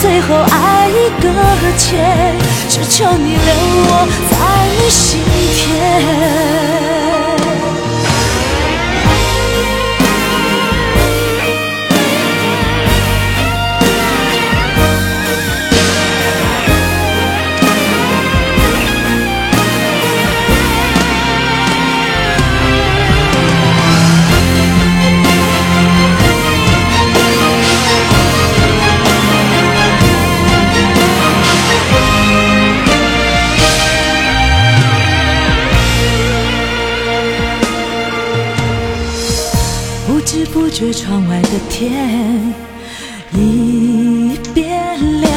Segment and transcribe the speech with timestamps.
[0.00, 1.28] 最后爱一搁
[1.76, 2.36] 浅，
[2.68, 3.54] 只求你留
[3.90, 4.36] 我在
[4.78, 5.20] 你心
[5.56, 7.07] 田。
[41.78, 42.52] 天
[43.30, 45.30] 已变亮，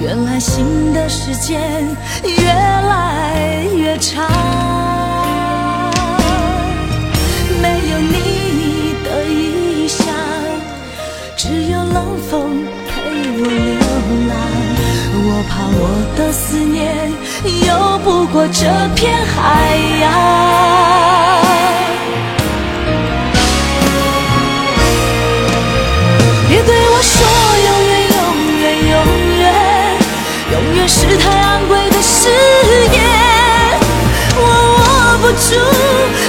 [0.00, 1.60] 原来新的时间
[2.22, 4.24] 越来越长。
[7.60, 10.06] 没有你的异乡，
[11.36, 13.80] 只有冷风陪我流
[14.28, 14.32] 浪。
[15.26, 15.82] 我怕我
[16.16, 17.10] 的思念
[17.66, 18.62] 游不过这
[18.94, 21.09] 片海洋。
[30.92, 32.28] 是太昂贵的誓
[32.90, 32.98] 言。
[34.36, 34.42] 我
[34.74, 35.54] 握不住，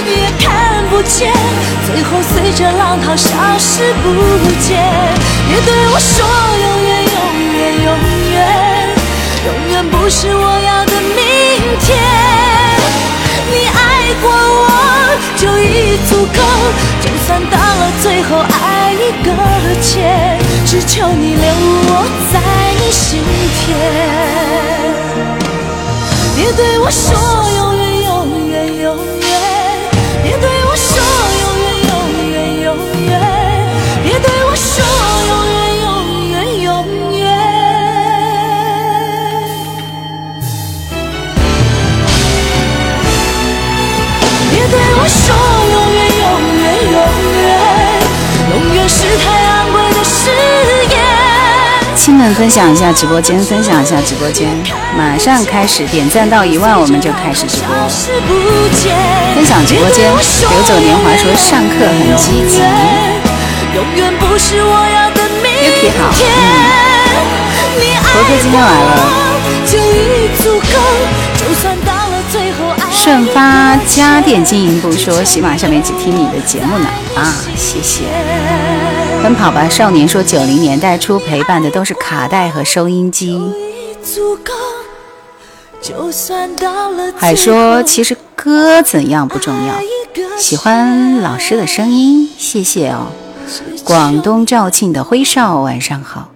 [0.08, 1.34] 也看不见，
[1.84, 4.06] 最后随着浪涛消失不
[4.60, 4.78] 见。
[5.48, 6.24] 别对我说
[6.62, 7.16] 永远，永
[7.52, 7.86] 远，永
[8.30, 8.36] 远，
[9.46, 11.18] 永远不是我要的明
[11.80, 12.51] 天。
[15.42, 16.40] 就已足够，
[17.02, 19.28] 就算到了最后爱已搁
[19.82, 21.44] 浅，只求你留
[21.88, 22.38] 我在
[22.78, 23.20] 你心
[23.58, 23.66] 田。
[26.36, 27.10] 别对我说
[27.56, 27.91] 永远，
[45.02, 45.34] 我说
[45.74, 46.26] 永远，永
[46.62, 46.96] 远，永
[47.42, 47.44] 远，
[48.50, 50.30] 永远是太昂贵的誓
[50.94, 50.96] 言。
[51.96, 54.56] 亲们，分享一下直播间，分享一下直播间，
[54.96, 57.74] 马上开始点赞到一万，我们就开始直播。
[59.34, 62.60] 分享直播间，流走年华说上课很积极。
[63.74, 64.06] Yuki
[65.98, 66.14] 好，
[67.10, 67.12] 嗯，
[68.04, 69.02] 婆婆今天来了。
[73.02, 76.86] 顺发家电经营部说喜马上面只听你的节目呢
[77.16, 78.04] 啊，谢谢。
[79.20, 83.42] 奔跑吧少年说九零年代初陪伴的都是卡带和收音机。
[87.16, 89.74] 还说其实歌怎样不重要，
[90.38, 93.08] 喜欢老师的声音，谢谢哦。
[93.82, 96.30] 广东肇庆的辉少晚上好，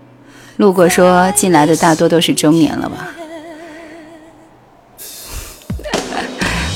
[0.56, 3.10] 路过说进来的大多都是中年了吧。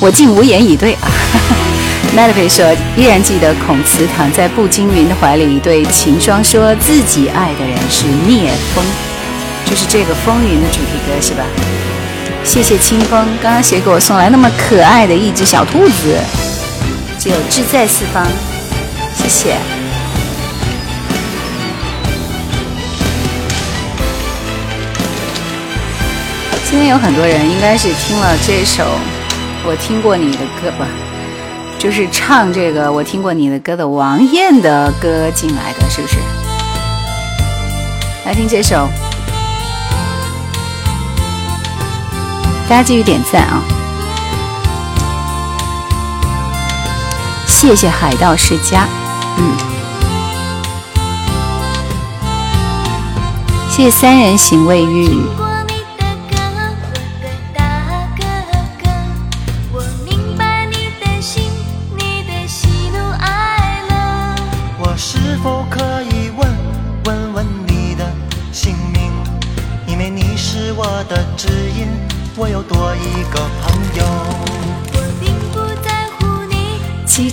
[0.00, 1.12] 我竟无言以对啊
[2.14, 2.64] m e l v y 说
[2.96, 8.82] 依然记得孔慈躺在步惊云的怀里，对秦霜说自己爱的人是聂风，
[9.66, 11.44] 就是这个风云的主题歌是吧？
[12.42, 16.16] 谢谢清风，刚刚谁给我送来那么可爱的一只小兔子？
[17.18, 18.26] 只有志在四方，
[19.14, 19.56] 谢谢。
[26.64, 28.98] 今天有很多人应该是听了这首。
[29.62, 30.87] 我听过你的歌吧，
[31.78, 36.16] 就是唱这个我听过你的歌的王艳的歌进来的，是不是？
[38.25, 38.88] 来听这首，
[42.69, 43.62] 大家继续点赞啊！
[47.47, 48.88] 谢谢海盗世家，
[49.37, 49.56] 嗯，
[53.69, 55.49] 谢谢三人行未愈。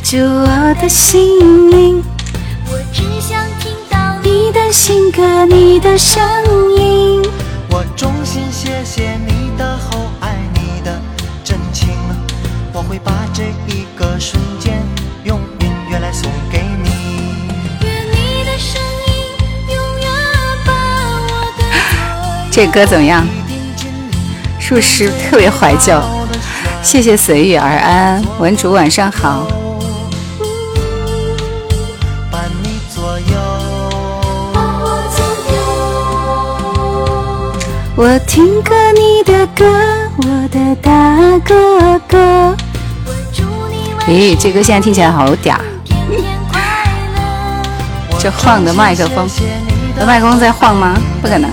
[0.10, 2.02] 住我的心灵，
[2.68, 6.24] 我只想听到你的新歌，你的声
[6.78, 7.22] 音。
[7.70, 10.98] 我衷心谢谢你的厚爱，你的
[11.44, 11.90] 真情。
[12.72, 14.82] 我会把这一个瞬间
[15.26, 16.90] 用音乐来送给你。
[17.82, 20.10] 愿你的声音永远
[20.66, 20.72] 把
[21.28, 21.66] 我的
[22.50, 23.28] 这歌怎么样？
[24.58, 26.02] 是不是特别怀旧？
[26.82, 29.46] 谢谢随遇而安，文竹晚上好。
[38.00, 39.66] 我听过你的歌，
[40.18, 42.56] 我的大哥哥。
[44.08, 45.58] 咦，这歌现在听起来好嗲。
[48.20, 49.28] 这晃的麦克风，
[49.98, 50.96] 这麦克风在晃吗？
[51.24, 51.50] 不可能。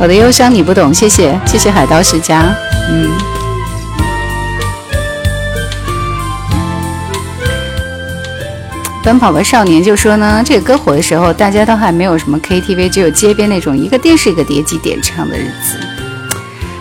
[0.00, 2.52] 我的忧伤你不懂，谢谢谢谢海盗世家，
[2.88, 3.29] 嗯。
[9.02, 15.78] 奔跑吧少年就说呢，这个歌火的时候，大家都还没有什么 KTV，只有街边那种一个电视一个碟机点唱的日子。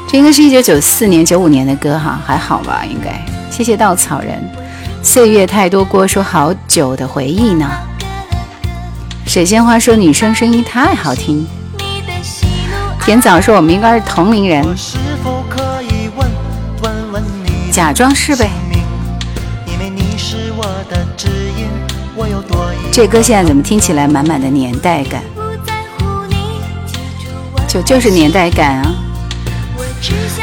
[0.07, 2.83] 这应该是一九九四年、九五年的歌哈，还好吧？
[2.83, 3.23] 应该。
[3.49, 4.37] 谢谢稻草人，
[5.01, 7.69] 岁月太多过，说好久的回忆呢。
[9.25, 11.47] 水仙花说女生声音太好听。
[13.05, 14.63] 甜枣说：“我们应该是同龄人，
[17.71, 18.49] 假装是呗。”
[22.99, 25.23] 这歌现在怎么听起来满满的年代感？
[27.65, 28.93] 就就是年代感啊！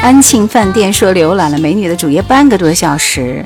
[0.01, 3.45] 安庆饭店说浏览了美女的主页半个多小时，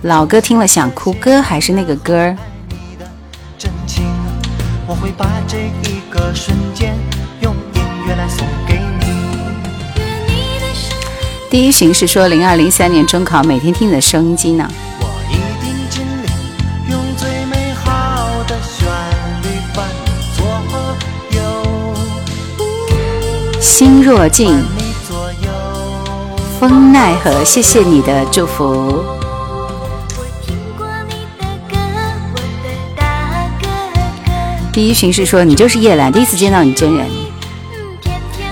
[0.00, 2.34] 老歌听了想哭，歌还是那个歌。
[11.48, 14.68] 第一巡是说零二零三年中考每天听你的收音机呢。
[23.82, 24.62] 心若静，
[26.60, 27.42] 风奈何？
[27.42, 29.02] 谢谢你的祝福。
[34.72, 37.08] 第一巡是说你就是叶兰，第一次见到你真人。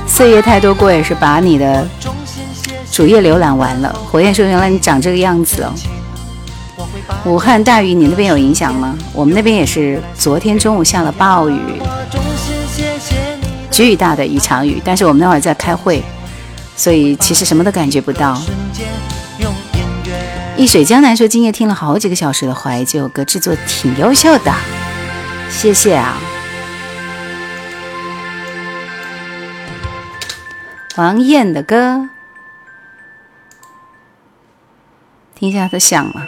[0.05, 1.87] 岁月太多过也是把你的。
[2.91, 5.73] 主页浏览完了，火焰说：“原来你长这个样子哦。”
[7.25, 8.99] 武汉大雨，你那边有影响吗？
[9.13, 11.81] 我们那边也是，昨天中午下了暴雨，
[13.71, 14.81] 巨大的一场雨。
[14.85, 16.03] 但是我们那会儿在开会，
[16.77, 18.41] 所以其实什么都感觉不到。
[20.57, 24.53] 一水江南说：“今夜听了好几个小时的怀旧歌，制作挺优秀的，
[25.49, 26.19] 谢谢啊。”
[30.97, 32.09] 王艳的歌。
[35.35, 36.27] 听一下它响了。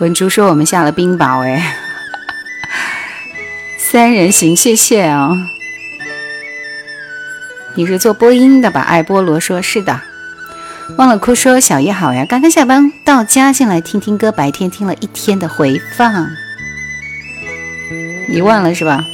[0.00, 1.76] 文竹说我们下了冰雹哎，
[3.94, 5.52] 三人行，谢谢啊。
[7.76, 8.80] 你是做播音的吧？
[8.80, 10.00] 爱菠萝说是的。
[10.98, 14.32] 忘了哭说小叶好呀，刚刚下班到家，进来听听歌。
[14.32, 16.26] 白天听了一天的回放，
[18.28, 19.04] 你忘了是吧？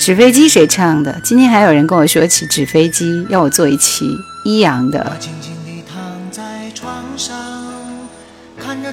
[0.00, 1.20] 纸飞机谁唱的？
[1.22, 5.16] 今天还有人跟我说起纸飞机，要我做一期一阳的。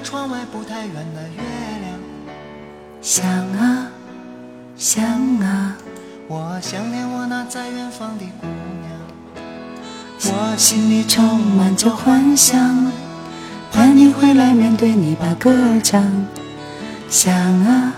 [0.03, 1.41] 窗外不太远的月
[1.81, 1.99] 亮，
[3.01, 3.87] 想啊
[4.83, 5.05] 想
[5.41, 5.77] 啊，
[6.27, 8.47] 我想念我那在远方的姑
[8.81, 8.91] 娘。
[10.25, 12.91] 我心里充满着幻想，
[13.71, 16.03] 盼你回来面对你把歌唱。
[17.07, 17.93] 想啊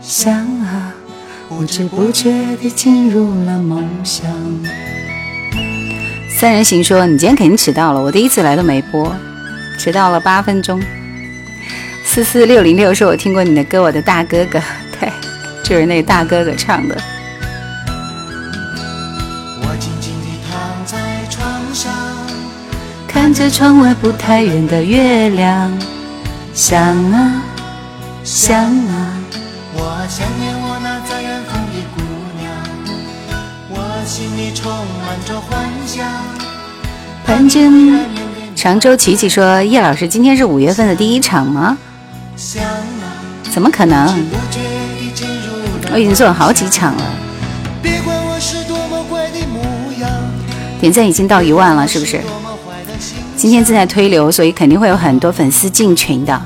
[0.00, 0.94] 想啊，
[1.50, 4.26] 不知不觉地进入了梦乡。
[6.30, 9.14] 三人行说：“你今天肯定迟到了，我第一次来都没播，
[9.78, 10.80] 迟到了八分钟。”
[12.06, 14.58] 四四六零六说：“我听过你的歌，我的大哥哥，
[14.98, 15.12] 对，
[15.70, 16.96] 就是那大哥哥唱的。”
[19.62, 20.98] 我静静地躺在
[21.30, 21.92] 床上
[23.06, 25.70] 看着窗外不太远的月亮，
[26.52, 26.80] 想
[27.12, 27.40] 啊
[28.24, 29.14] 想啊，
[29.74, 32.02] 我想念我那在远方的姑
[32.40, 32.50] 娘，
[33.70, 36.04] 我心里充满着幻想，
[37.24, 37.96] 盼着你。
[38.56, 41.78] 常州琪琪说：“叶老师，今天是五月份的第一场吗？”
[43.52, 44.08] 怎么可能？
[45.92, 47.02] 我已经做了好几场了。
[50.80, 52.20] 点赞已经到一万了，是不是？
[53.36, 56.40] 今天正在推流，所以肯定会有很多粉丝进群的。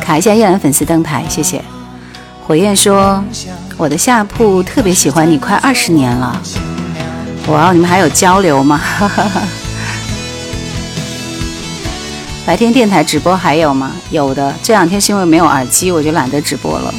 [0.00, 1.62] 卡一下叶兰粉丝灯牌，谢谢。
[2.46, 3.22] 火焰说
[3.76, 6.40] ：“我的下铺特别喜欢你，快二十年了。”
[7.48, 8.78] 哇，你们还有交流吗？
[8.78, 9.42] 哈哈哈
[12.48, 13.92] 白天电台直播还有吗？
[14.10, 16.94] 有的，这两天是因为没有耳机，我就懒得直播了。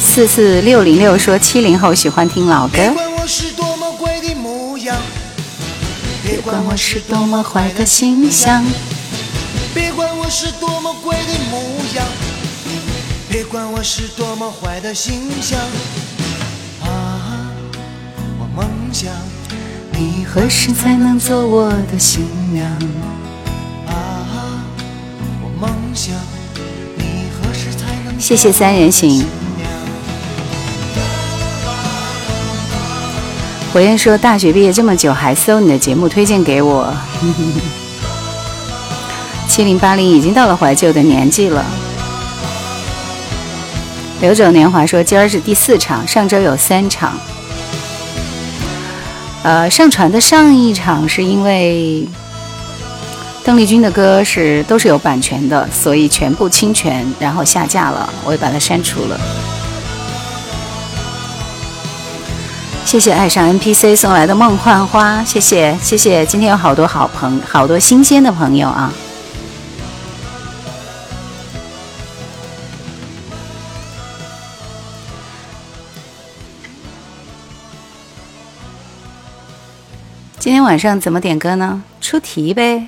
[0.00, 3.15] 四四六零六说七零后喜欢听老歌。
[6.26, 8.64] 别管我是多么坏的形象，
[9.72, 11.60] 别管我是多么怪的模
[11.94, 12.04] 样，
[13.28, 15.56] 别管我是多么坏的形象。
[16.82, 17.48] 啊，
[18.40, 19.12] 我梦想
[19.92, 22.68] 你何时才能做我的新娘？
[23.86, 24.66] 啊，
[25.44, 26.12] 我梦想
[26.96, 28.18] 你何时才能？
[28.18, 29.24] 谢谢三人行。
[33.76, 36.90] 火焰说：“大学毕业这么久，还搜你的节目推荐给我。
[39.46, 41.62] 七零八零已经到了怀旧的年纪了。”
[44.22, 47.18] 流走年华说：“今儿是第四场，上周有三场。
[49.42, 52.08] 呃，上传的上一场是因为
[53.44, 59.20] 邓丽君的歌是都是有版权的，所以全部侵权，然后下架了，我也把它删除了。”
[62.96, 68.90] 谢谢爱上 NPC 送来的梦幻花，谢谢谢谢，今天有好多好朋，好多新鲜的朋友啊！
[80.38, 81.82] 今天晚上怎么点歌呢？
[82.00, 82.86] 出题呗，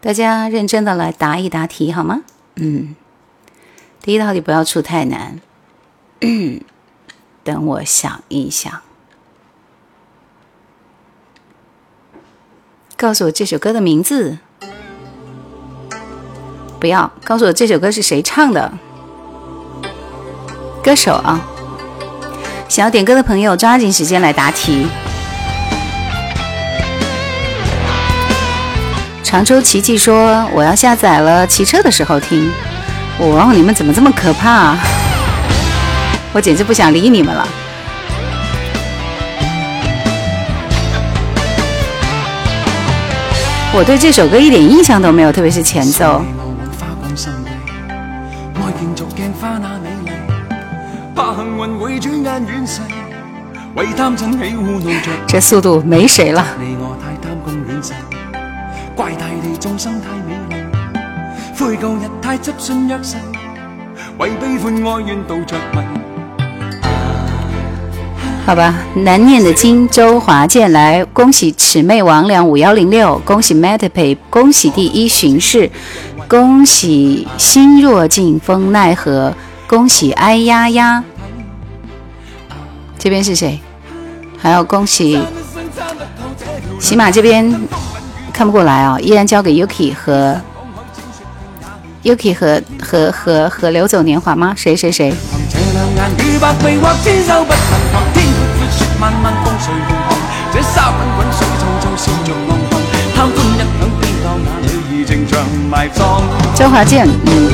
[0.00, 2.22] 大家认真的来答一答题好吗？
[2.54, 2.96] 嗯。
[4.02, 5.40] 第一道题不要出太难，
[7.44, 8.82] 等我想一想。
[12.96, 14.38] 告诉我这首歌的名字，
[16.80, 18.72] 不要告诉我这首歌是谁唱的，
[20.82, 21.40] 歌手啊。
[22.68, 24.88] 想要点歌的朋友，抓紧时间来答题。
[29.22, 32.50] 常州奇迹说：“我要下载了，骑车的时候听。”
[33.20, 34.76] 哇，你们怎么这么可怕？
[36.32, 37.46] 我简直不想理你们了。
[43.74, 46.22] 我对这首歌一点印象都没有，特别是前奏。
[55.26, 56.44] 这速度没谁了。
[68.44, 75.70] 好吧，难念的经，周华健来，恭喜魑魅魍魉五幺零六，恭喜 Matapay，恭喜第一巡视，
[76.26, 79.32] 恭喜心若静风奈何，
[79.68, 81.04] 恭喜哎呀呀。
[82.98, 83.60] 这边是谁？
[84.38, 85.20] 还要恭喜
[86.80, 87.54] 喜马这边
[88.32, 90.40] 看不过来啊，依然交给 Yuki 和。
[92.02, 94.52] Yuki 和和和和流走年华吗？
[94.56, 95.14] 谁谁谁？
[106.56, 107.50] 周华健，嗯，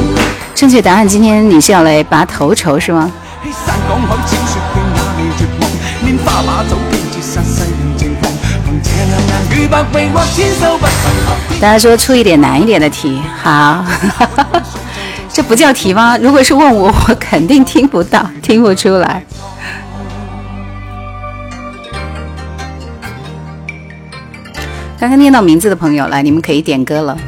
[0.55, 3.11] 正确答案，今天你是要来拔头筹是吗？
[11.61, 13.85] 大家说出一点难一点的题，好，
[15.33, 16.17] 这不叫题吗？
[16.17, 19.25] 如果是问我，我肯定听不到，听不出来。
[25.01, 27.19] 刚刚念到名字的朋友，来，你们可以点歌了，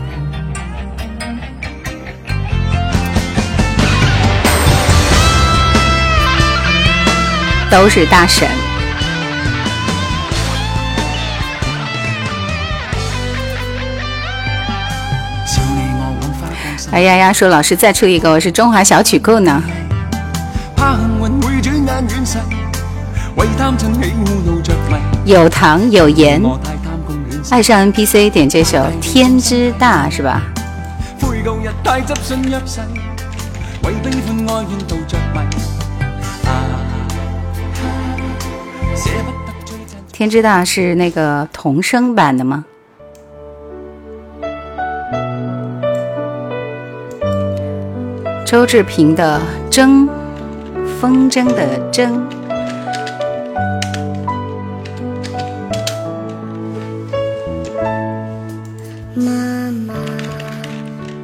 [7.69, 8.49] 都是大神。
[16.93, 17.33] 哎呀呀！
[17.33, 19.63] 说老师再出一个，我是中华小曲库呢。
[25.25, 26.43] 有糖有盐，
[27.51, 30.43] 爱上 NPC 点这首《天之大》是吧？
[40.13, 42.65] 天之大是那个童声版的吗？
[48.51, 49.41] 周志平的
[49.73, 50.09] 《筝》，
[51.01, 52.11] 风筝的筝。
[59.15, 59.95] 妈妈，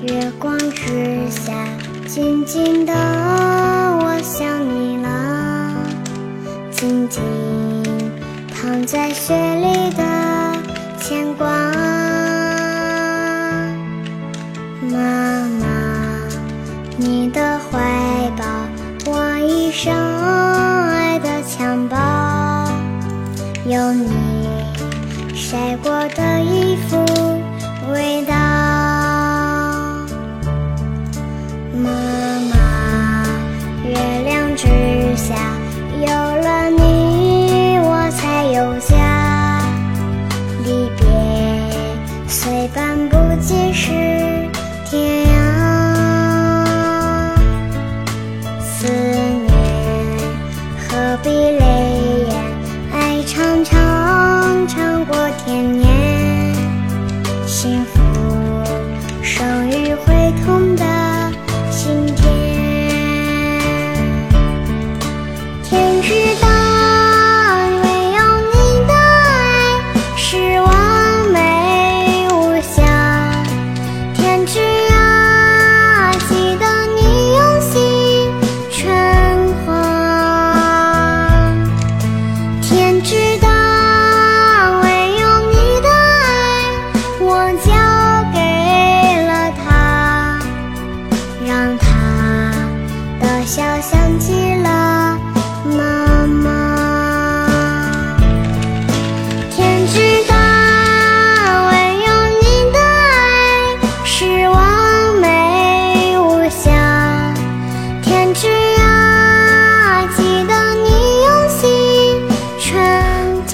[0.02, 1.52] 月光之下，
[2.06, 5.74] 静静的，我想你了。
[6.70, 7.20] 静静
[8.54, 10.15] 躺在雪里的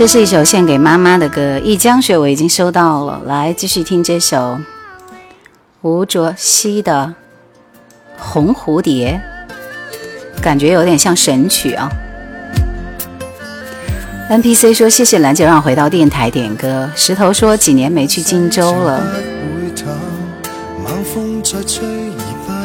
[0.03, 3.23] 这是一首献给妈妈的歌，《一江水》我已经收到了。
[3.25, 4.59] 来，继续听这首
[5.83, 7.15] 吴卓羲的
[8.21, 9.23] 《红蝴蝶》，
[10.43, 11.89] 感觉有点像神曲啊。
[14.29, 19.07] NPC 说：“谢谢兰姐让我回到电台点歌。”石头说：“几年没去荆州了。”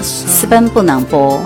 [0.01, 1.39] 私奔不能播。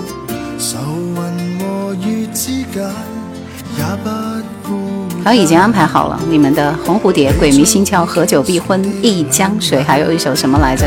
[5.24, 10.84] 好，已经安排好了，你们的《红蝴蝶》《鬼迷心窍》《合久必婚》《一江水》，还有一首什么来着？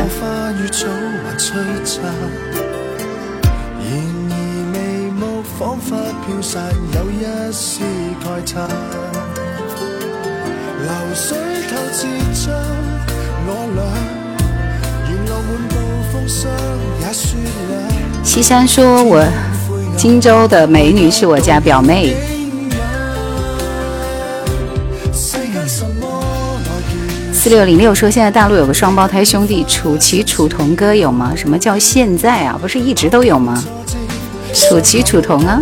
[18.24, 19.24] 西山说：“我
[19.96, 22.14] 荆州的美女是我家表妹。”
[27.32, 31.32] 四六零六说：“现在大陆有个双胞胎兄弟楚奇、楚童哥有吗？
[31.34, 32.58] 什么叫现在啊？
[32.62, 33.64] 不是一直都有吗？
[34.54, 35.62] 楚奇、楚童啊。”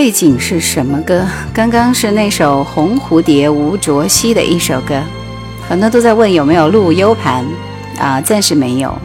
[0.00, 1.28] 背景是什么歌？
[1.52, 4.98] 刚刚是那首《红蝴蝶》吴卓羲的一首歌。
[5.68, 7.44] 很多都在问有没有录 U 盘
[7.98, 8.98] 啊，暂时没有。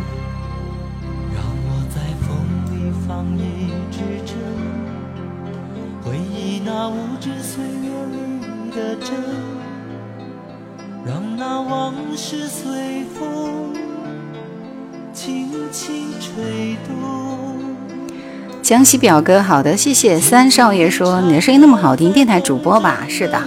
[18.75, 23.05] 江西表哥，好的，谢谢三少爷说你的声音那么好听，电台主播吧？
[23.07, 23.41] 是的。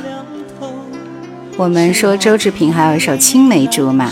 [1.58, 4.08] 我们说周志平还有一首《青梅竹马》，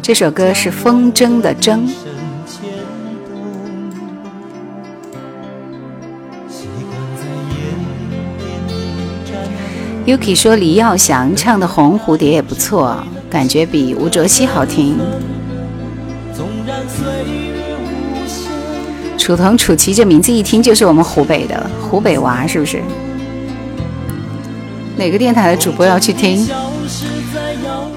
[0.00, 1.80] 这首歌是风筝的筝。
[10.06, 12.96] Yuki 说李耀祥唱的《红蝴蝶》也不错，
[13.28, 14.98] 感觉比吴卓羲好听。
[19.26, 22.80] 楚童、楚奇这名字一听就是我们湖北的湖北娃，是不是？
[24.96, 26.48] 哪个电台的主播要去听？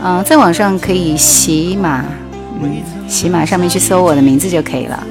[0.04, 2.04] 嗯，在网上可以喜马，
[2.60, 5.04] 嗯，喜马上面去搜我的名字就可以了。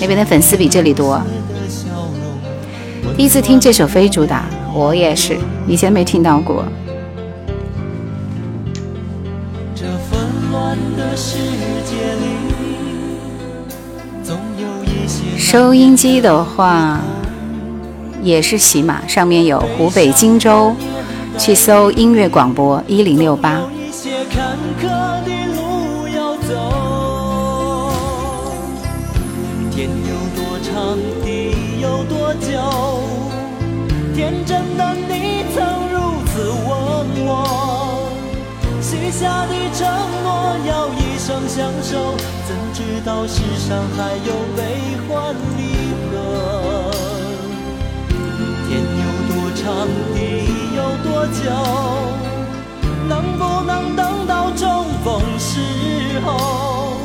[0.00, 1.20] 那边的粉丝比这里多。
[3.18, 5.36] 第一次听这首非主打，我也是，
[5.68, 6.64] 以前没听到过。
[15.50, 17.00] 收音机的话
[18.22, 20.72] 也是喜马，上面有湖北荆州，
[21.36, 23.60] 去搜音乐广播一零六八。
[29.72, 32.52] 天有多长，地有多久？
[34.14, 38.08] 天真的你曾如此问我，
[38.80, 39.88] 许下的承
[40.22, 42.16] 诺要一生相守，
[42.48, 44.58] 怎知道世上还有悲
[45.06, 45.60] 欢离
[46.10, 46.90] 合？
[48.66, 49.62] 天有多长，
[50.12, 50.18] 地
[50.74, 51.46] 有多久？
[53.08, 55.60] 能不能等到重逢时
[56.24, 56.96] 候？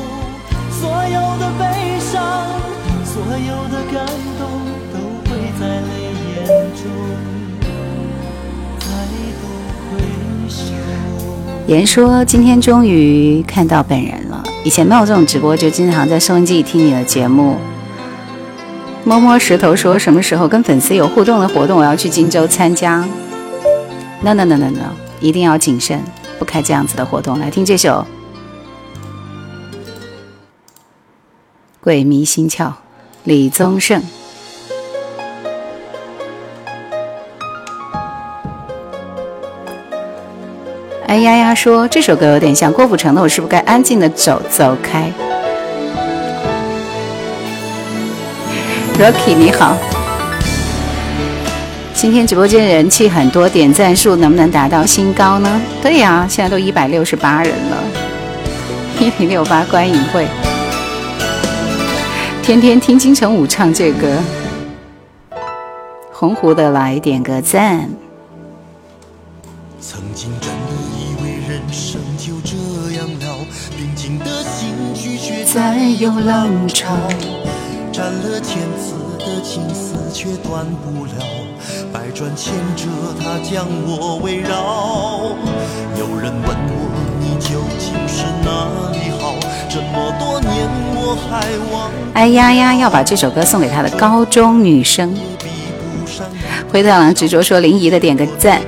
[0.72, 1.64] 所有的悲
[2.00, 2.50] 伤，
[3.06, 4.08] 所有的感
[4.40, 4.42] 动，
[4.92, 4.96] 都
[5.30, 5.94] 会在泪
[6.34, 6.36] 眼
[6.74, 6.82] 中
[11.68, 17.58] 言说今天终于看到本人了，以前没有这种直播，就经常在收音机里听你的节目。
[19.04, 23.00] 摸摸石头说什么时候跟粉丝有互动的活动，我要去荆州参加。
[24.22, 26.00] No no no no no，一定要谨慎，
[26.38, 27.40] 不开这样子的活动。
[27.40, 28.06] 来听这首。
[31.82, 32.72] 鬼迷心窍，
[33.24, 34.04] 李宗盛。
[41.08, 45.12] 哎呀呀，说这首歌有点像郭富城的，我是不是该安静的走走开
[49.00, 49.78] ？Rocky 你好，
[51.94, 55.62] 今天直播间人气很多，点赞数能不能达到新高呢？
[55.80, 57.78] 对呀，现在都一百六十八人了，
[59.00, 60.26] 一零六八观影会。
[62.42, 64.18] 天天听金城武唱这歌，
[66.12, 67.88] 红湖的来点个赞。
[75.56, 76.98] 再有浪潮。
[77.90, 81.26] 斩了千次的情丝却断不了，
[81.94, 85.34] 百转千折它将我围绕。
[85.98, 86.92] 有人问我
[87.22, 89.36] 你究竟是哪里好？
[89.70, 91.90] 这么多年我还忘。
[92.16, 92.76] 哎呀呀！
[92.76, 95.16] 要把这首歌送给他的高中女生。
[96.70, 98.62] 灰太狼执着说林怡的点个赞。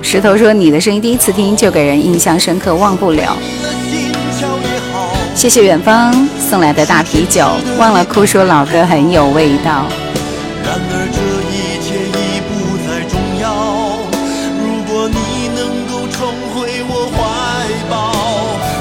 [0.00, 3.36] 石头说你的声音第一次听就给人印象深刻，忘不了。
[5.34, 9.84] 谢谢远方送来的大啤酒，忘了哭说老歌很有味道。
[10.64, 11.20] 然而这
[11.52, 13.44] 一切已不再重要。
[14.56, 17.18] 如果你能够重回我怀
[17.90, 18.14] 抱，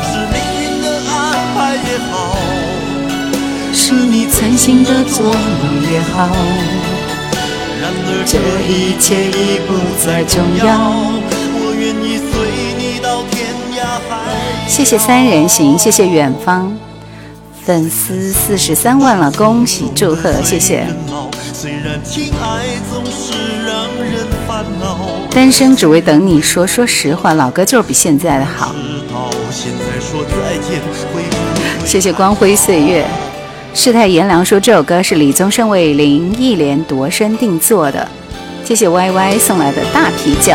[0.08, 1.12] 是命运的安
[1.54, 2.14] 排也好，
[3.74, 6.30] 是你存心的作弄也好。
[7.82, 8.40] 然而这
[8.72, 11.13] 一切已不再重要。
[14.68, 16.76] 谢谢三人行，谢谢远方
[17.64, 20.86] 粉丝四十三万了，恭喜祝贺，谢谢。
[25.32, 28.74] 单身只为等你说，说实话，老歌就是比现在的好。
[31.86, 33.06] 谢谢光辉岁月。
[33.74, 38.08] 世态炎凉说这首歌是李宗盛为林忆莲度身定做的，
[38.66, 40.54] 谢谢 Y Y 送来的大啤酒。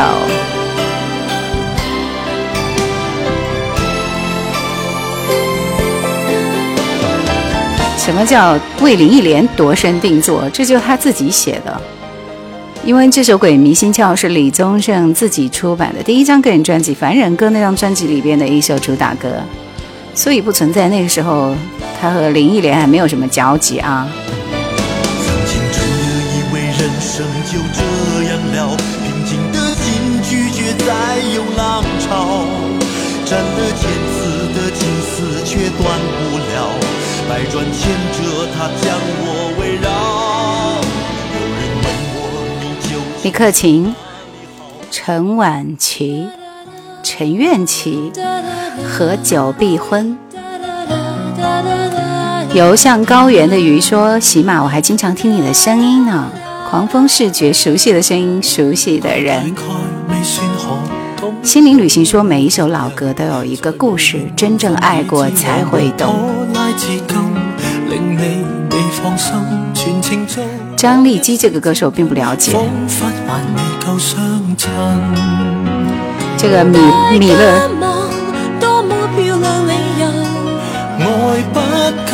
[8.09, 10.49] 什么叫为林忆莲度身定做？
[10.49, 11.79] 这就是他自己写的，
[12.83, 19.29] 因为这首《鬼迷心窍》是李宗盛自己出版的第一张个人专辑《凡人歌》那张专辑里边的一首主打歌。
[20.15, 21.55] 所以不存在那个时候，
[22.01, 24.09] 他和林忆莲还没有什么交集啊。
[24.25, 27.83] 曾经真的以为人生就这
[28.31, 29.85] 样了，平静的心
[30.23, 30.87] 拒绝再
[31.35, 32.47] 有浪潮，
[33.27, 36.28] 斩了千次的情丝却断不，
[37.39, 39.87] 百转千折它将我围绕。
[41.39, 42.19] 有人问我
[42.61, 43.95] 你究竟李克勤、
[44.91, 46.27] 陈婉琪。
[47.05, 48.13] 陈愿琪
[48.85, 50.19] 和久必婚。
[52.53, 56.29] 游向高原的鱼说：“喜马，我还经常听你的声音呢。
[56.69, 59.55] 狂风视觉，熟悉的声音，熟悉的人。”
[61.43, 66.15] 心灵旅行说：“每一首老歌都有一个故事，真正爱过才会懂。”
[70.77, 72.53] 张丽基这个歌手并不了解。
[76.37, 76.79] 这个米
[77.19, 77.69] 米勒。
[81.01, 81.05] 爱
[81.53, 81.61] 不
[82.11, 82.13] 够，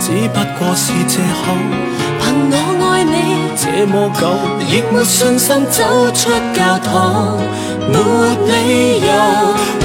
[0.00, 1.22] 只不过是借口。
[2.20, 2.56] 凭我爱
[3.04, 4.22] 你这么久，
[4.66, 7.38] 亦没信心走出教堂，
[7.88, 7.98] 没
[8.50, 9.08] 理由。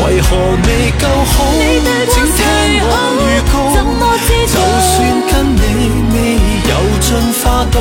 [0.05, 0.31] 为何何
[0.65, 1.35] 未够好？
[2.09, 2.39] 请听
[2.81, 3.53] 我预告，
[4.47, 4.55] 就
[4.87, 4.97] 算
[5.29, 5.61] 跟你
[6.13, 6.15] 未
[6.69, 7.07] 有进
[7.41, 7.75] 花都，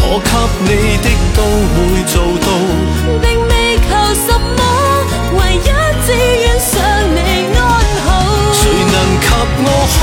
[0.00, 0.30] 我给
[0.64, 0.70] 你
[1.02, 1.38] 的都
[1.72, 2.46] 会做到。
[3.20, 4.60] 并未求什么，
[5.34, 5.60] 唯一
[6.06, 6.08] 只
[6.42, 6.70] 愿想
[7.14, 7.18] 你
[7.56, 7.60] 安
[8.04, 8.08] 好。
[8.54, 8.60] 谁
[8.92, 9.24] 能及
[9.64, 10.00] 我好？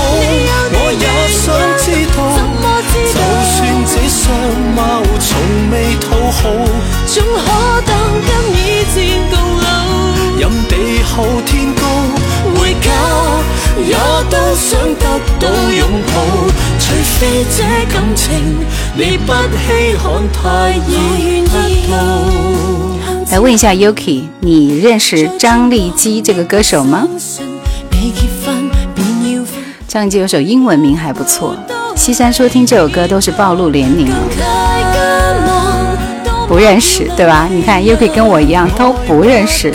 [0.73, 1.43] 我也想
[1.79, 2.17] 知道。
[5.19, 5.37] 从
[5.71, 6.49] 未讨好，
[7.05, 7.47] 总可
[9.61, 9.67] 老。
[10.39, 11.81] 任地厚天高，
[12.55, 12.87] 回家
[13.85, 13.93] 也
[14.29, 15.05] 都想得
[15.39, 16.13] 到拥抱。
[16.79, 16.85] 除
[17.19, 17.63] 非这
[17.93, 18.25] 感情
[18.95, 21.53] 你不稀罕，太易得
[21.91, 21.93] 到。
[23.31, 27.07] 来问一下 Yuki，你认识张丽基这个歌手吗？
[29.87, 31.55] 张丽基有首英文名还不错。
[31.99, 34.15] 西山说听这首歌都是暴露年龄了，
[36.47, 37.45] 不认识对吧？
[37.51, 39.73] 你看 Yuki 跟我一样都不认识。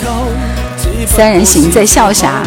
[1.05, 2.41] 三人行在笑啥？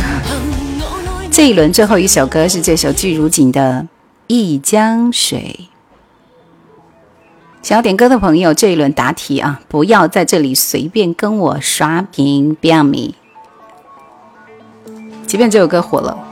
[1.30, 3.86] 这一轮最后一首歌是这首巨如锦的
[4.26, 5.60] 《一江水》。
[7.62, 13.14] 想要点歌的朋友，这一轮答题啊，不要在这里随便跟我刷屏 Beyond me。
[15.24, 16.24] 即便这首歌火了。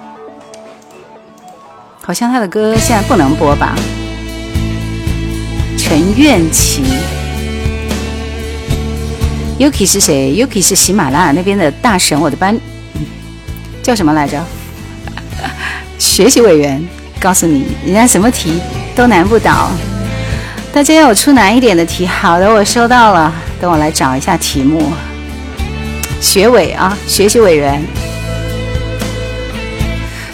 [2.07, 3.75] 好像他的歌现在不能播吧？
[5.77, 6.85] 陈愿琪
[9.59, 12.57] ，Yuki 是谁？Yuki 是喜马拉雅那边的大神，我的班
[13.83, 14.41] 叫什么来着？
[15.99, 16.81] 学习委员，
[17.19, 18.61] 告诉你，人家什么题
[18.95, 19.69] 都难不倒。
[20.73, 22.07] 大家有出难一点的题。
[22.07, 24.93] 好的，我收到了，等我来找一下题目。
[26.21, 27.85] 学委啊，学习委员。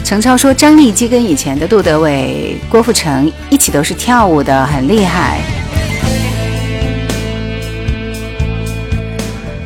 [0.05, 5.41] 程超说：“张丽基跟以前的杜德伟、郭富城一起都是跳舞的，很厉害。”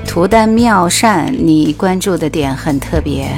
[0.07, 3.29] 图丹妙善，你关注的点很特别。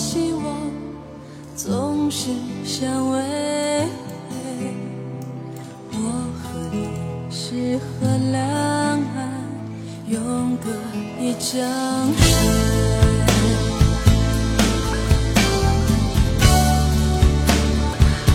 [0.00, 0.56] 希望
[1.54, 2.30] 总是
[2.64, 3.20] 相偎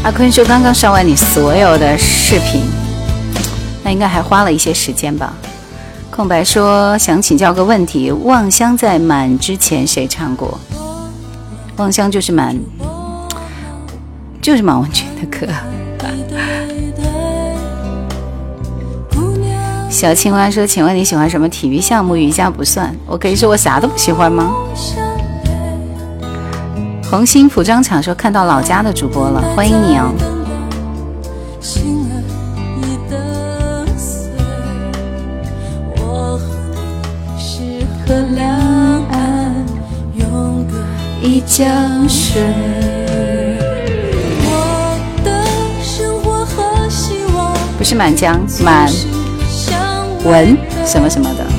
[0.04, 2.62] 阿坤说刚刚上完你所有的视频，
[3.84, 5.34] 那应该还花了一些时间吧？
[6.12, 10.60] 空白说想请教个问题：《望乡》在满之前谁唱过？
[11.78, 12.58] 《望乡》就是蛮，
[14.42, 15.48] 就是蛮文军的歌。
[19.90, 22.16] 小青蛙说：“请问你喜欢什么体育项目？
[22.16, 24.52] 瑜伽不算，我可以说我啥都不喜欢吗？”
[27.10, 30.35] 红星服装厂说看到老家的主播了，欢迎你哦。
[41.46, 42.42] 江水。
[44.46, 45.46] 我的
[45.82, 48.92] 生活和希望不是满江，满
[50.24, 51.55] 文什么什么的。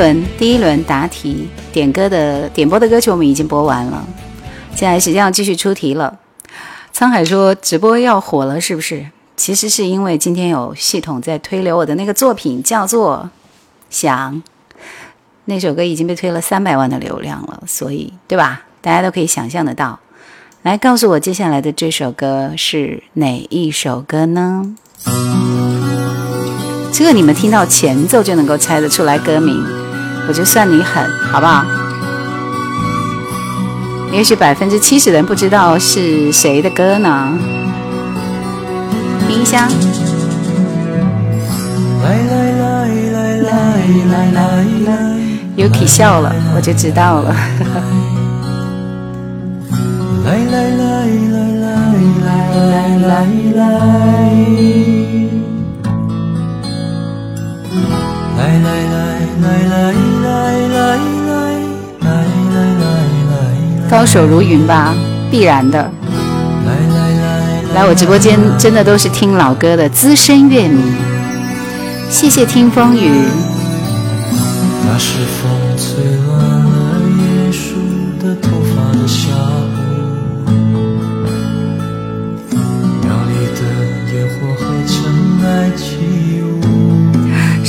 [0.00, 4.02] 轮，第一轮答题点歌的点播的歌曲我们已经播完了，
[4.74, 6.18] 现在时间要继续出题了。
[6.94, 9.04] 沧海说直播要火了，是不是？
[9.36, 13.28] 其实是因为今天有系统在推流我的那个作品，叫做
[13.90, 14.34] 《想》，
[15.44, 18.62] 那首歌已经被推了三百万的流量了，所以对吧？
[18.80, 20.00] 大家都可以想象得到。
[20.62, 24.74] 来告诉我接下来的这首歌是哪一首歌呢？
[26.90, 29.62] 这个你们听到前奏就能够猜得出来歌名，
[30.30, 31.64] 我就算你狠，好不好？
[34.12, 37.36] 也许百分之七十的人不知道是谁的歌呢。
[39.26, 39.68] 冰箱。
[42.04, 43.50] 来来来来来
[44.08, 44.40] 来来
[44.86, 45.18] 来
[45.56, 47.34] ，Yuki 笑了，我就知道了。
[50.24, 51.38] 来来来来
[52.22, 52.38] 来
[52.68, 54.89] 来来来。
[59.42, 60.30] 来来来
[60.68, 61.38] 来来
[62.00, 62.08] 来
[62.50, 62.88] 来
[63.30, 64.94] 来，高手如云吧，
[65.30, 65.78] 必然的。
[65.78, 67.10] 来来
[67.74, 70.82] 来，来我直播间真的都是听老歌的资深乐迷，
[72.10, 73.10] 谢谢听风雨。
[74.86, 75.50] 那是风
[76.26, 76.69] 乱。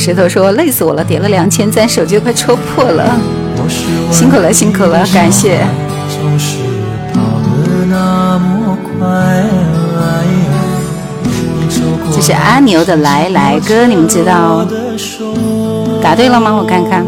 [0.01, 3.15] 石头说累死我了，点了两千赞，手机都快戳破了，
[4.09, 5.59] 辛苦了辛苦了，感谢。
[12.11, 14.65] 这是阿牛的来来歌，你们知道？
[16.01, 16.51] 答对了吗？
[16.51, 17.05] 我看看。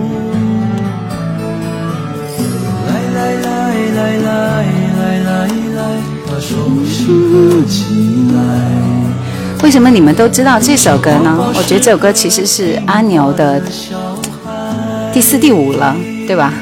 [9.63, 11.51] 为什么你们都知道这首歌呢？
[11.55, 13.61] 我觉得这首歌其实是阿牛的
[15.13, 15.95] 第四、第五了，
[16.27, 16.53] 对吧？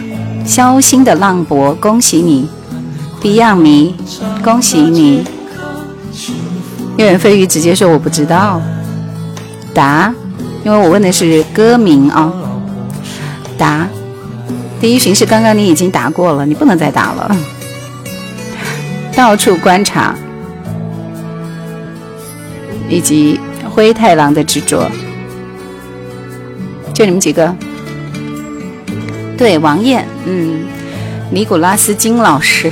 [0.45, 2.47] 肖星的浪博，恭喜你
[3.19, 3.95] ！Beyond 迷，
[4.43, 5.23] 恭喜你！
[6.97, 8.61] 月圆飞鱼直接说我不知道，
[9.73, 10.13] 答，
[10.63, 12.31] 因为我问的是歌名啊。
[13.57, 13.87] 答，
[14.79, 17.35] 第一巡是刚刚你已经答过了，你不能再答了。
[19.15, 20.15] 到处观察，
[22.91, 23.39] 以及
[23.73, 24.91] 灰太狼的执着，
[26.93, 27.55] 就你们几个。
[29.37, 30.65] 对，王艳，嗯，
[31.31, 32.69] 尼古拉斯金老师。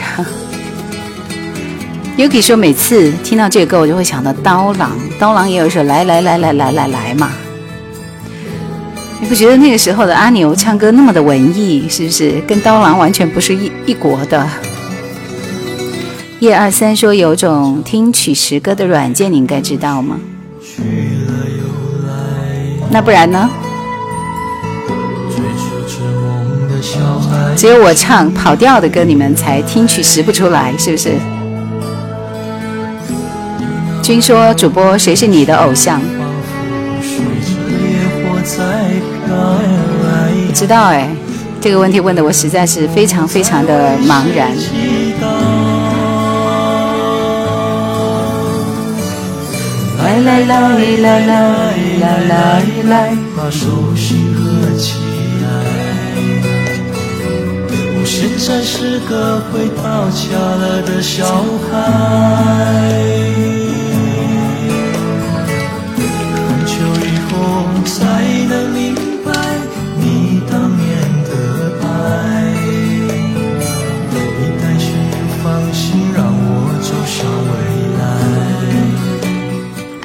[2.17, 4.91] Yuki 说：“每次听到这个歌，我就会想到刀郎。
[5.17, 7.31] 刀郎也有一首《来来来来来来来》嘛。
[9.21, 12.41] 你不觉得那个时候的阿牛唱歌那么的文艺，是不是？
[12.41, 14.45] 跟刀郎完全不是一一国的。”
[16.39, 20.17] 叶二三说：“有种听取实歌的软件，你应该知道吗？
[22.89, 23.49] 那不然呢？
[27.57, 31.11] 只有我唱跑调的歌，你们才听取识不出来，是不是？”
[34.01, 35.99] 君说：“主播，谁是你的偶像？”
[40.47, 41.09] 不知道哎，
[41.59, 44.49] 这个问题问的我实在是非常非常的茫然。
[50.23, 50.59] 来来
[50.97, 51.25] 来来
[51.99, 54.97] 来来来把手心合起
[55.41, 55.47] 来。
[57.95, 61.25] 我现在是个回到家了的小
[61.71, 63.68] 孩。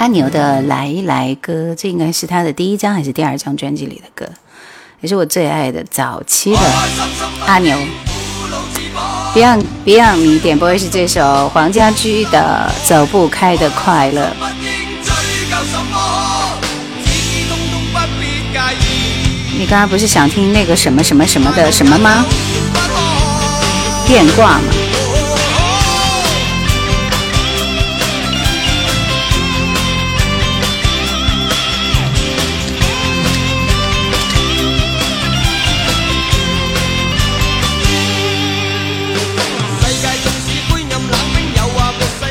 [0.04, 4.30] 阿牛的《来来歌》，这应该是他的第一张还是第二张专辑里的歌，
[5.00, 6.60] 也是我最爱的早期的
[7.46, 7.74] 阿牛。
[9.34, 14.26] Beyond Beyond，你点播的是这首黄家驹的《走不开的快乐》。
[19.58, 22.26] 你刚刚不是想听那个什么什么什么的什么吗？
[24.06, 24.84] 电挂吗？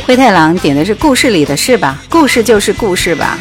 [0.05, 1.97] 灰太狼点的是故事里的事吧？
[2.09, 3.37] 故事就是故事吧？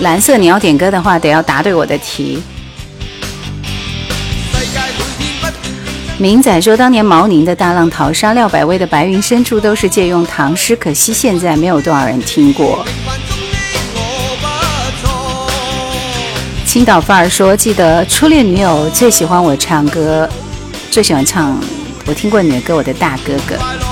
[0.00, 2.42] 蓝色，你要点歌的话，得要答对我的题。
[6.16, 12.86] 明仔说，当年毛宁的《大浪淘沙》，廖百威的《白云深处》都是借用唐诗，可惜现在没有多少人听过。
[16.64, 20.28] 青岛范儿说，记得初恋女友最喜欢我唱歌，
[20.90, 21.60] 最喜欢唱
[22.06, 23.83] 我听过你的歌，我的大哥哥。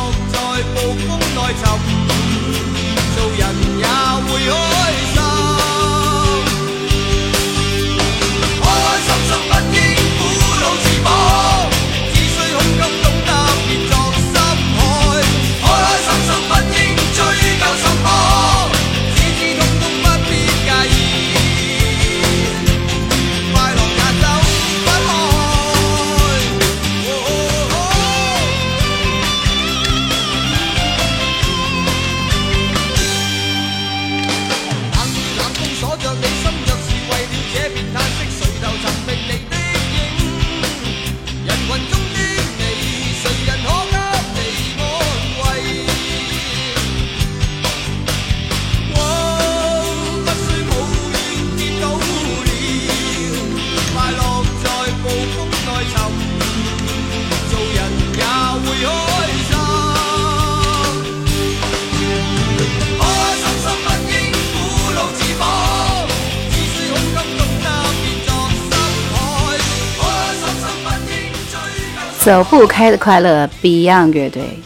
[72.25, 74.61] 走不开的快乐，Beyond 乐队。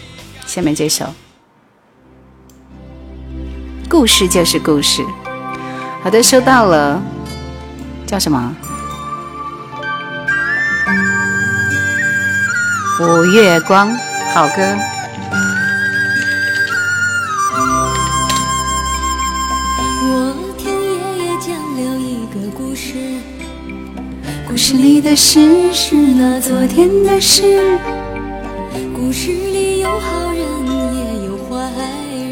[0.45, 1.07] 下面这首，
[3.89, 5.03] 故事就是故事。
[6.03, 7.03] 好的，收到了，
[8.07, 8.55] 叫什么？
[13.01, 13.91] 五月光，
[14.35, 14.77] 好歌。
[20.03, 20.36] 我
[24.67, 27.79] 故事里的事是那昨天的事，
[28.93, 30.43] 故事里有好人
[30.97, 31.71] 也有坏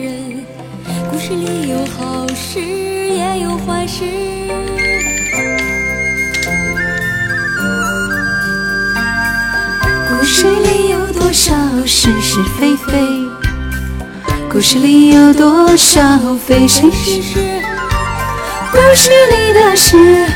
[0.03, 0.45] 人，
[1.09, 2.59] 故事里有好事。
[2.59, 4.05] 也有坏事。
[10.09, 11.55] 故事里有多少
[11.87, 12.99] 是是非非？
[14.51, 16.03] 故事里有多少
[16.45, 17.21] 非是是？
[18.73, 20.27] 故事里的事，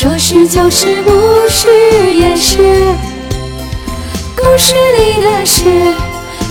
[0.00, 1.10] 说是就是，不
[1.48, 1.68] 是
[2.14, 2.56] 也是。
[4.36, 5.64] 故事里的事，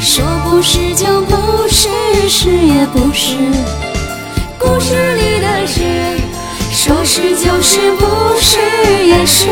[0.02, 1.88] 说不是就不是，
[2.28, 3.38] 是也不是。
[4.60, 5.80] 故事里的事，
[6.74, 8.60] 说是就是，不是
[9.06, 9.48] 也是。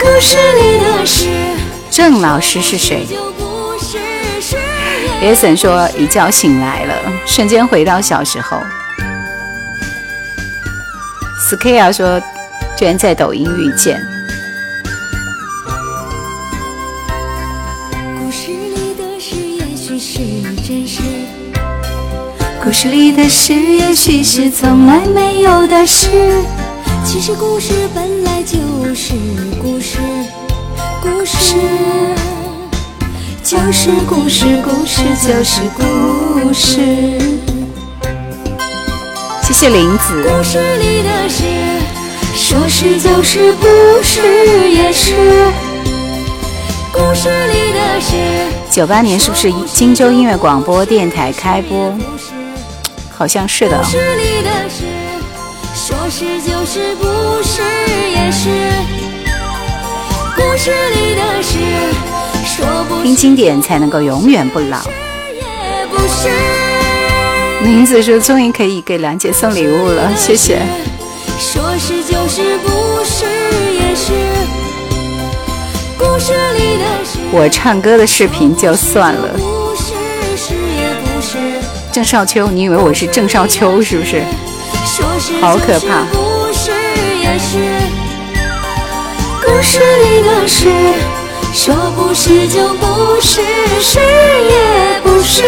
[0.00, 1.28] 故事里的事，
[1.90, 3.06] 郑老师是谁？
[5.20, 6.94] 也森说一觉醒来了，
[7.26, 8.56] 瞬间回到小时候。
[11.38, 12.20] Skia 说
[12.76, 14.00] 居然在抖音遇见。
[22.64, 26.08] 故事里的事，也许是从来没有的事。
[27.04, 29.12] 其实故事本来就是
[29.62, 29.98] 故事，
[31.00, 31.54] 故事
[33.44, 37.45] 就是故事，故事就是故事。
[39.58, 40.22] 谢谢林子。
[40.22, 41.44] 故事里的事，
[42.34, 43.66] 说是就是，不
[44.02, 45.14] 是也是。
[46.92, 48.16] 故事里的事。
[48.70, 51.90] 九八年是不是荆州音乐广播电台开播？
[53.10, 53.82] 好像是的。
[63.02, 64.82] 听经典才能够永远不老。
[67.66, 70.62] 名字说终于可以给兰姐送礼物了，谢谢。
[77.32, 79.30] 我唱歌的视频就算了。
[81.90, 84.22] 郑少秋，你以为我是郑少秋是不是？
[85.40, 86.06] 好可怕！
[89.44, 90.68] 故事里的事，
[91.52, 93.40] 说不是就不是，
[93.80, 95.42] 是也不是。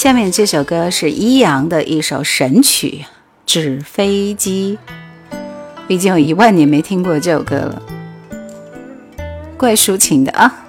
[0.00, 3.04] 下面这首歌是一阳的一首神曲
[3.44, 4.78] 《纸飞机》，
[5.88, 7.82] 已经有一万年没听过这首歌了，
[9.58, 10.64] 怪抒情的啊。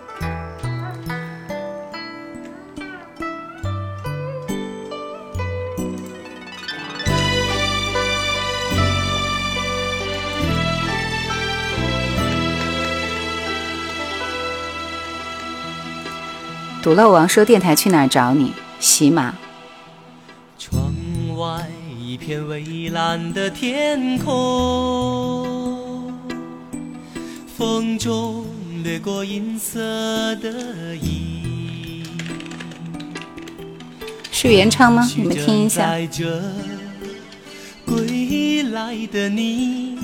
[16.84, 18.52] 堵漏王说：“电台去哪儿找你？
[18.82, 19.34] 喜马。”
[20.60, 20.94] 窗
[21.38, 21.66] 外
[21.98, 26.14] 一片蔚蓝的天空，
[27.58, 28.46] 风中
[28.84, 29.80] 掠过银色
[30.36, 32.04] 的衣。
[34.32, 35.08] 是原唱吗？
[35.16, 35.96] 你们听一下。
[37.86, 39.98] 归来的你，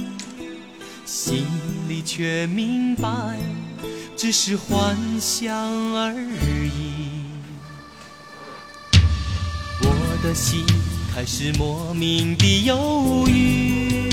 [1.06, 1.46] 心
[1.88, 3.10] 里却明白。
[4.16, 5.56] 只是幻想
[5.94, 6.97] 而已。
[10.24, 10.66] 的心
[11.14, 14.10] 开始莫名的忧郁。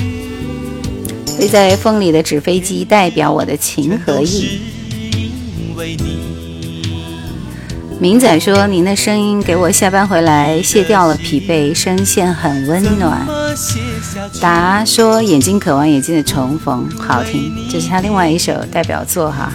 [1.39, 4.61] 飞在风里的纸飞机，代表我的情和义。
[8.01, 13.27] 明仔说：“您的声音给我下班回来卸掉了疲惫，声线很温暖。”
[14.41, 19.53] 达说：“眼睛渴望眼睛的重逢，好听。”这是他另外一首代表作哈。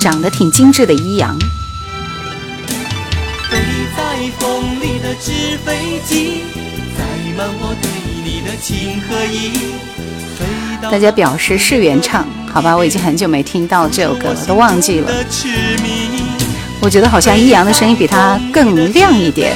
[0.00, 1.36] 长得挺精致的一阳。
[10.90, 15.10] 大家表示是原唱，好吧，我已经很久没听到这首歌了，都忘记了。
[16.80, 19.54] 我觉得好像一阳的声音比他更亮一点。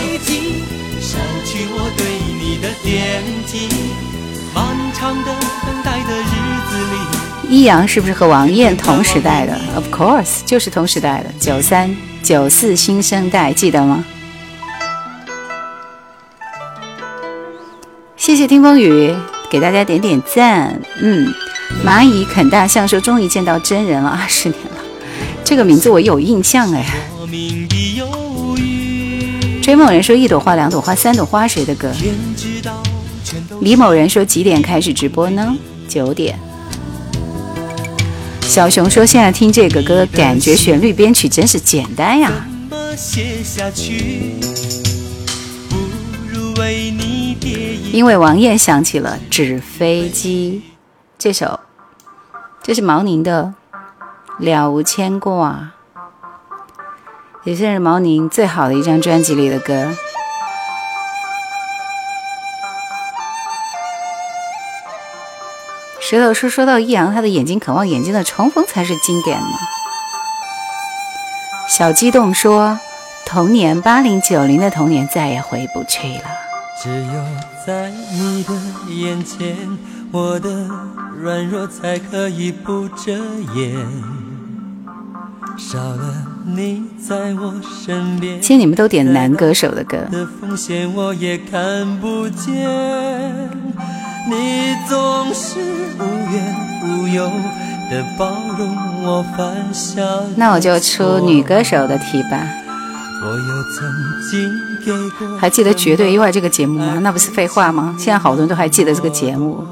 [7.49, 11.31] 易阳是不是和王艳同时代的？Of course，就是同时代的。
[11.39, 14.05] 九三九四新生代，记得吗？
[18.29, 19.17] 谢谢听风雨，
[19.49, 20.79] 给大家点点赞。
[21.01, 21.33] 嗯，
[21.83, 24.85] 蚂蚁啃大象说终于见到真人了， 二十年了，
[25.43, 26.85] 这个名字我有印象哎。
[29.63, 31.91] 追梦人说一朵花、两朵花、三朵花，谁的歌？
[33.63, 35.57] 李某人说几点开始直播呢？
[35.89, 36.39] 九点。
[38.43, 42.31] 小熊说现在听这个歌，感觉旋律编曲真是简单呀。
[45.71, 45.77] 不
[46.31, 47.18] 如为你
[47.93, 50.63] 因为王艳想起了纸飞机
[51.19, 51.61] 这首，
[52.63, 53.55] 这是毛宁的
[54.45, 55.73] 《了无牵挂》，
[57.45, 59.97] 也算是毛宁最好的一张专辑里的歌。
[66.01, 69.59] 石头说：“说到易烊，他的眼睛渴望眼睛的重逢才是经典呢。”
[71.69, 72.81] 小激动说
[73.27, 76.25] ：“童年八零九零的童年再也回不去了。”
[76.81, 77.25] 只有
[77.67, 78.55] 在你的
[78.89, 79.57] 眼前，
[80.13, 80.49] 我的
[81.21, 83.13] 软弱才可以不遮
[83.57, 83.75] 掩。
[85.59, 86.15] 少了
[86.47, 87.53] 你在我
[87.85, 89.97] 身边，其实你们都点男歌手的歌。
[90.13, 92.55] 的风险我也看不见。
[94.31, 95.59] 你总是
[95.99, 97.29] 无缘无由
[97.91, 100.01] 的包容我犯下
[100.37, 102.47] 那我就出女歌手的题吧。
[105.39, 106.99] 还记得《绝对意外》这个节目吗？
[107.01, 107.95] 那不是废话吗？
[107.99, 109.65] 现在好多人都还记得这个节目。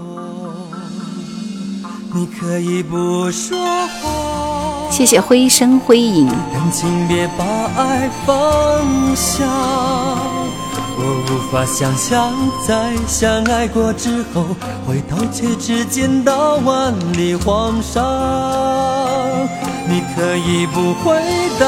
[2.15, 4.91] 你可以不说话。
[4.91, 6.29] 谢谢灰声灰影。
[6.73, 7.45] 请别把
[7.77, 8.35] 爱放
[9.15, 9.45] 下。
[10.99, 12.33] 我无法想象，
[12.67, 14.47] 在相爱过之后，
[14.87, 18.01] 回头却只见到万里黄沙。
[19.87, 21.21] 你可以不回
[21.61, 21.67] 答。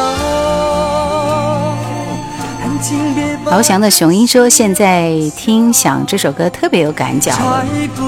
[3.51, 7.65] 翱翔的雄鹰说：“现在听想这首歌特别有感脚。”猜
[7.97, 8.03] 不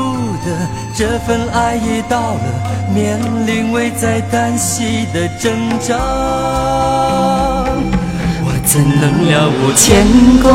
[0.44, 2.40] 得这份爱已到了
[2.94, 5.96] 面临危在旦夕的挣扎。
[8.66, 10.06] 怎能了无牵
[10.42, 10.50] 挂？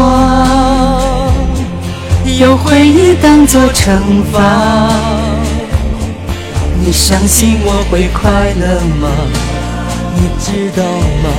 [2.39, 4.89] 有回忆当作惩罚。
[6.79, 9.09] 你相信我会快乐吗？
[10.15, 10.83] 你知道
[11.23, 11.29] 吗？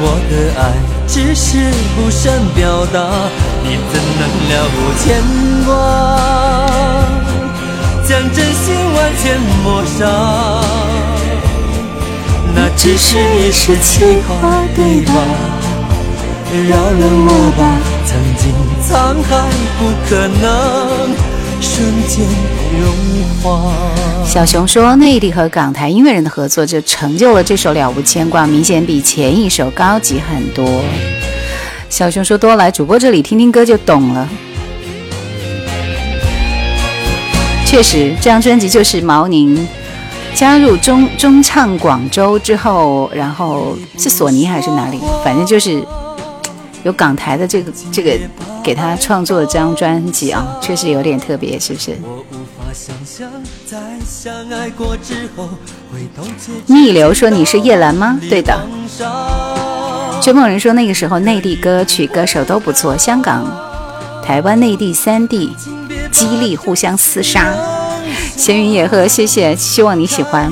[0.00, 0.62] 我的爱
[1.08, 3.00] 只是不善表达。
[3.64, 5.04] 你怎能了无牵
[5.66, 5.70] 挂？
[8.06, 9.98] 将真心完全抹杀。
[12.54, 15.12] 那只是一时气话，对吧？
[16.50, 17.60] 饶了我吧，
[18.06, 18.42] 曾经
[18.88, 18.88] 沧
[19.28, 19.30] 海
[19.78, 20.44] 不可能
[21.60, 22.24] 瞬间
[22.80, 22.92] 融
[23.42, 23.72] 化。
[24.24, 30.64] 小熊说，内地和港台音乐人的合作就成就了这首《了无牵挂》，明显比前一首高级很多。
[31.88, 34.28] 小熊说，多来主播这里听听歌就懂了。
[37.64, 39.66] 确实，这张专辑就是毛宁
[40.34, 45.82] 加入中中唱广州之后，然后是索尼还是哪里，反正就是。
[46.88, 48.18] 有港台的这个这个
[48.64, 51.94] 给他创作的这张专辑啊，确实有点特别，是不是？
[56.66, 58.18] 逆流说你是叶兰吗？
[58.30, 58.58] 对的。
[60.22, 63.44] 追梦人说那个时候内地歌曲歌手都不错，香港、
[64.24, 65.54] 台湾、内地三地
[66.10, 67.54] 激励互相厮杀。
[68.34, 70.50] 闲云野鹤，谢谢，希望你喜欢。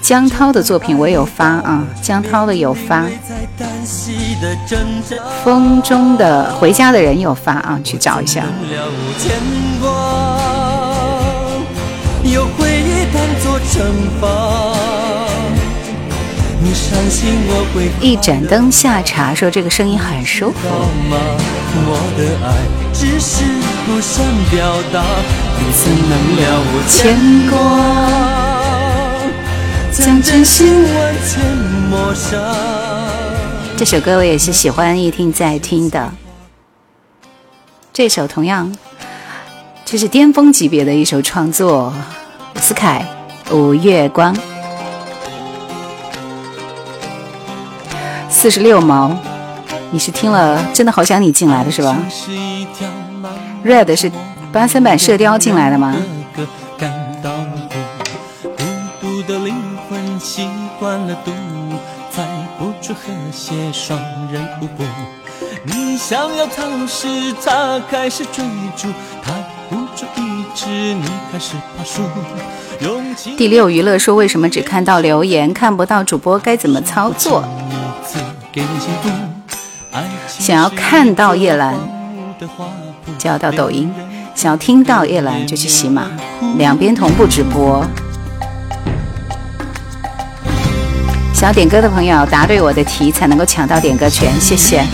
[0.00, 3.04] 江涛的作品我有发啊，江涛的有发，
[5.44, 8.44] 风中的回家的人有发啊，去找一下。
[18.00, 20.56] 一盏灯下茶，说这个声音很舒服。
[26.88, 27.14] 牵
[27.50, 28.47] 挂。
[30.04, 31.44] 将真心完全
[31.90, 32.38] 抹杀。
[33.76, 36.12] 这首歌我也是喜欢一听再听的。
[37.92, 38.72] 这首同样，
[39.84, 41.92] 这是巅峰级别的一首创作。
[42.60, 43.04] 思凯
[43.56, 44.32] 《五月光》，
[48.30, 49.16] 四十六毛，
[49.90, 51.98] 你是听了真的好想你进来的是吧
[53.64, 54.12] ？Red 是
[54.52, 55.96] 八三版射雕进来的吗？
[61.08, 61.32] 了独
[62.10, 62.22] 猜
[62.58, 63.00] 不出和
[63.32, 63.98] 谐双
[64.30, 64.84] 人舞步
[65.64, 67.08] 你想要逃时
[67.42, 68.44] 他开始追
[68.76, 68.88] 逐
[69.22, 69.32] 他
[69.70, 71.02] 不住一直你
[71.32, 72.02] 开始爬树
[73.36, 77.42] 第六娱乐说为什么只看到留言看不到主播该怎么操作
[80.28, 81.74] 想要看到叶兰
[83.16, 83.92] 就要到抖音
[84.34, 86.06] 想要听到叶兰就去喜马，
[86.58, 87.84] 两边同步直播。
[91.38, 94.84] 想点歌的朋友答对我的题才能够抢到点歌权，谢谢。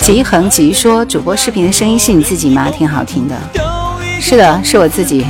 [0.00, 2.70] 吉恒吉说：“主播视频的声音是你自己吗？
[2.70, 3.34] 挺好听的。”
[4.22, 5.26] 是的，是我自己。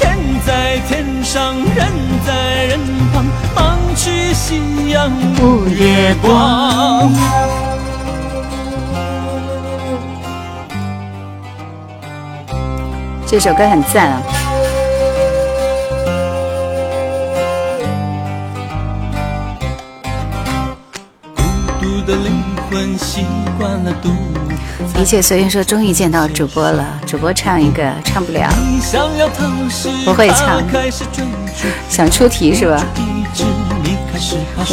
[0.00, 1.86] 天在天上，人
[2.26, 2.80] 在人
[3.12, 3.24] 旁，
[3.54, 7.10] 忙去夕阳无月光。
[13.26, 14.22] 这首歌很赞啊！
[21.34, 21.42] 孤
[21.80, 23.24] 独的灵魂习
[23.58, 24.10] 惯了独。
[25.00, 27.00] 一切随缘说，终于见到主播了。
[27.06, 28.48] 主播唱一个，唱不了，
[30.04, 30.62] 不会唱。
[31.88, 32.80] 想出题是吧？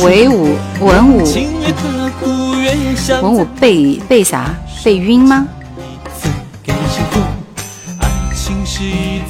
[0.02, 1.24] 文武文武
[3.22, 4.54] 文武背背啥？
[4.84, 5.48] 背晕吗？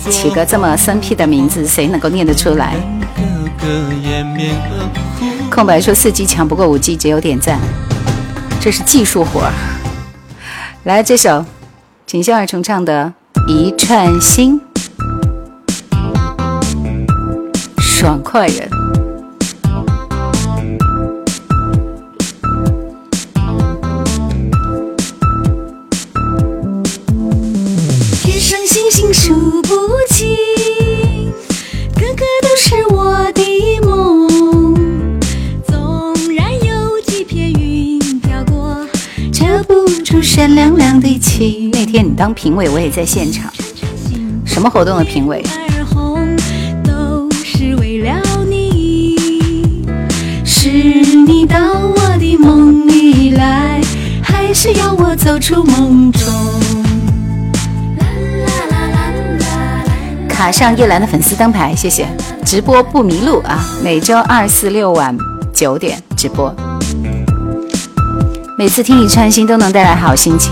[0.10, 2.76] 起个这么生僻的名字，谁能够念得出来？
[5.50, 7.60] 空白说四 G 强不过五 G，只有点赞，
[8.62, 9.52] 这是技术活儿。
[10.86, 11.46] 来这首
[12.06, 13.14] 锦绣二重唱的
[13.48, 14.62] 《一串心》，
[17.82, 18.71] 爽快人。
[41.92, 43.52] 天你当评委，我也在现场。
[44.46, 45.44] 什么活动的评委？
[50.44, 53.82] 是你到我的梦里来，
[54.24, 56.28] 还是要我走出梦中？
[60.30, 62.08] 卡上叶兰的粉丝灯牌，谢谢。
[62.46, 65.18] 直播不迷路啊，每周二、四、六晚
[65.54, 66.54] 九点直播。
[68.58, 70.52] 每次听你穿心都能带来好心情。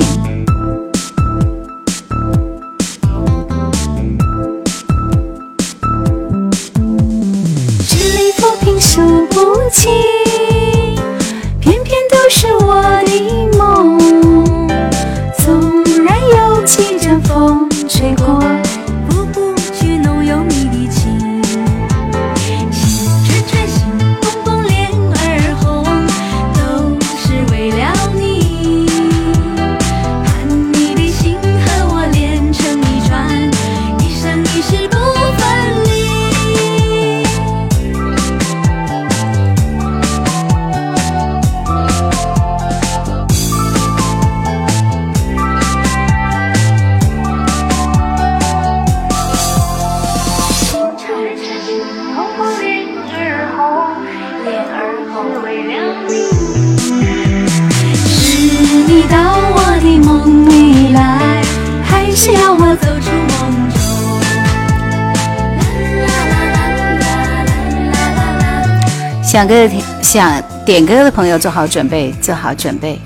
[69.39, 72.99] 想歌的想点歌的朋友做好准备，做好准备。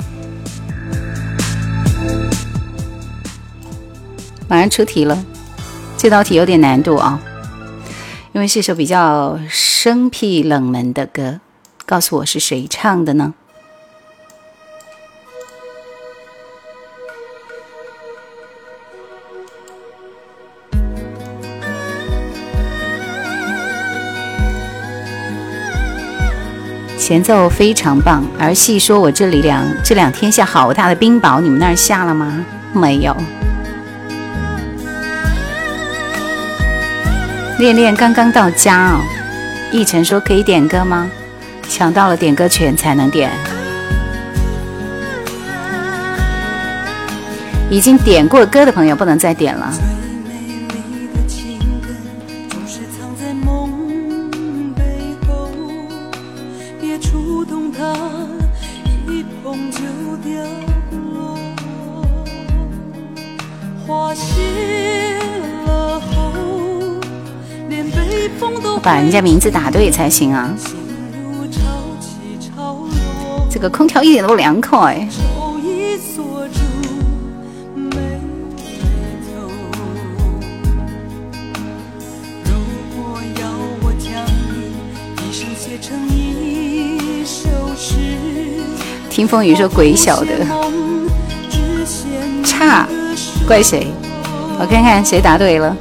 [4.48, 5.24] 马上出题了，
[5.96, 7.20] 这道题有点难度啊，
[8.32, 11.40] 因为是首比较生僻冷门的歌。
[11.86, 13.36] 告诉我是谁唱的呢？
[27.06, 32.46] 前奏非常棒，儿戏说：“我这里两这两天下好大的冰雹，你们那儿下了吗？
[32.72, 33.14] 没有。”
[37.60, 39.02] 恋恋刚刚到家哦。
[39.74, 41.12] 奕晨说：“可以点歌吗？”
[41.68, 43.30] 抢到了点歌权才能点。
[47.70, 49.74] 已经点过歌的朋友不能再点了。
[68.84, 70.54] 把人家名字打对才行啊。
[73.50, 75.08] 这个空调一点都不凉快。
[89.10, 90.46] 听风雨说鬼晓得。
[92.44, 92.88] 差，
[93.48, 93.88] 怪谁？
[94.60, 95.76] 我看看谁答对了。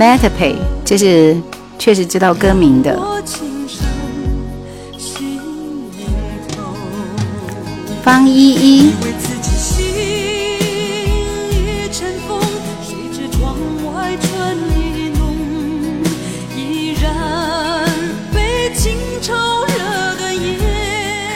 [0.00, 1.36] Matapay，这是
[1.78, 2.98] 确实知道歌名的。
[8.02, 8.92] 方依依。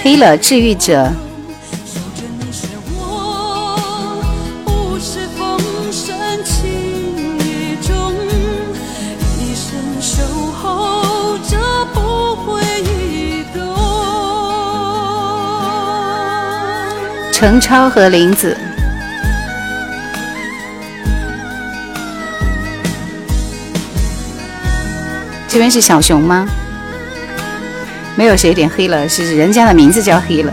[0.02, 1.12] 黑了，治愈者。
[17.44, 18.56] 程超和林子，
[25.46, 26.48] 这边是小熊吗？
[28.16, 30.50] 没有谁点黑了，是人家的名字叫黑了。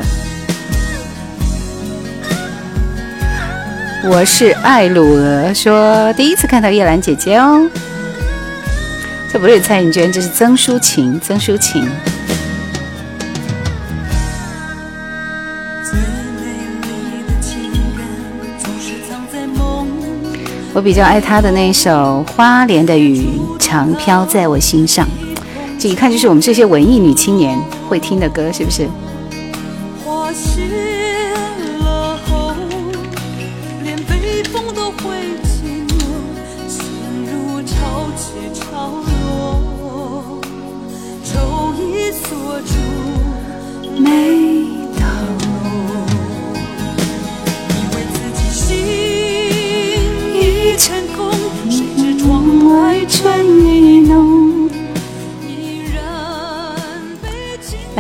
[4.04, 7.70] 我是艾鲁娥，说第一次看到叶兰姐姐哦，
[9.32, 11.90] 这不是蔡颖娟，这是曾淑琴，曾淑琴。
[20.74, 23.26] 我比较爱他的那首《花莲的雨
[23.60, 25.06] 常飘在我心上》，
[25.78, 27.60] 这一看就是我们这些文艺女青年
[27.90, 28.88] 会听的歌，是不是？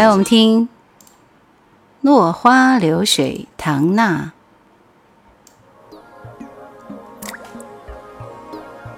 [0.01, 0.67] 来，我们听
[2.01, 4.31] 《落花流水》，唐娜、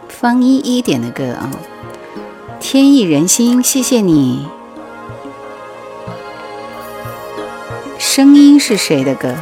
[0.08, 1.51] 方依依点的歌啊，
[2.62, 4.47] 《天意人心》，谢谢你。
[7.99, 9.36] 声音是谁的歌？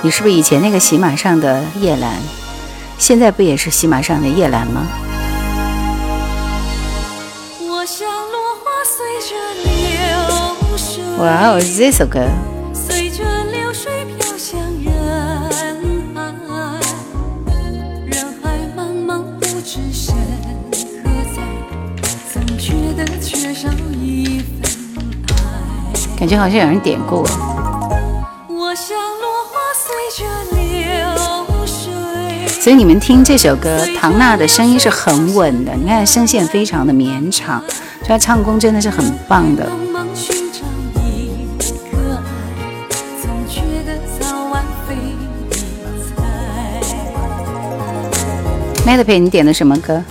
[0.00, 2.22] 你是不是以前那个喜马上的叶兰？
[2.96, 4.86] 现在不也是喜马上的叶兰吗？
[11.18, 12.20] 哇哦，这首歌！
[26.16, 27.26] 感觉好像有人点过。
[32.60, 39.68] 所以你们听这首歌，唐娜的声音是很稳的，你看声线非常的绵长，所以她唱功真的是很棒的。
[48.88, 50.02] Madpe，你点的什么歌？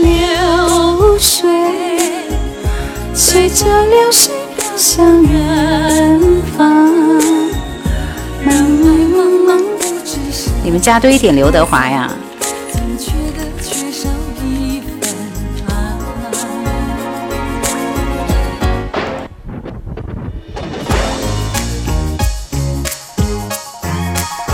[0.00, 1.50] 流水，
[3.14, 6.23] 随着流星飘向远
[10.74, 12.10] 们家多一点刘德华呀？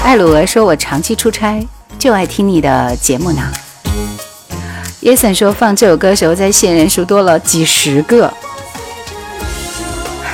[0.05, 1.67] 艾鲁尔说：“我长期出差，
[1.99, 3.41] 就爱听你的节目呢。”
[5.01, 8.31] 耶森说：“放这首歌时候，在线人数多了几十个，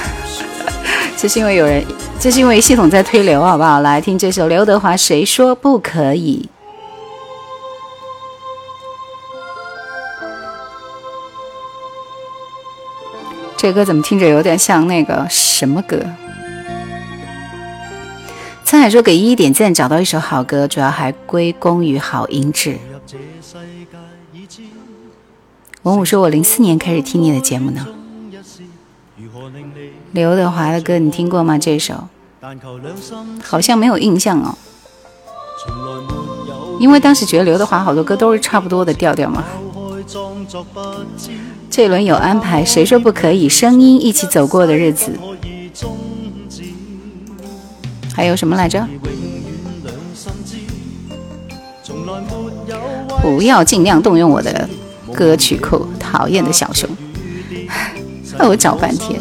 [1.17, 1.87] 这是因为有人，
[2.19, 3.81] 这是因为系统在推流，好不好？
[3.81, 6.49] 来听这首刘德华《谁说不可以》。
[13.57, 16.03] 这歌怎么听着有点像那个什么歌？”
[18.67, 22.77] 沧海说：“给一点赞，找到一首好歌，主要还归功于好音质。”
[25.83, 27.87] 文武说：“我零四年开始听你的节目呢。”
[30.17, 31.59] 刘德华的歌你听过吗？
[31.59, 32.09] 这首
[33.45, 34.57] 好像没有印象哦，
[36.81, 39.45] 因为当时觉得刘德华好多歌都是差不多的调调嘛。
[41.69, 43.47] 这轮有安排，谁说不可以？
[43.47, 45.13] 声音一起走过的日子，
[48.15, 48.89] 还有什么来着？
[53.21, 54.67] 不要尽量动用我的
[55.13, 56.89] 歌曲库，讨厌的小熊，
[58.39, 59.21] 让 我找半天。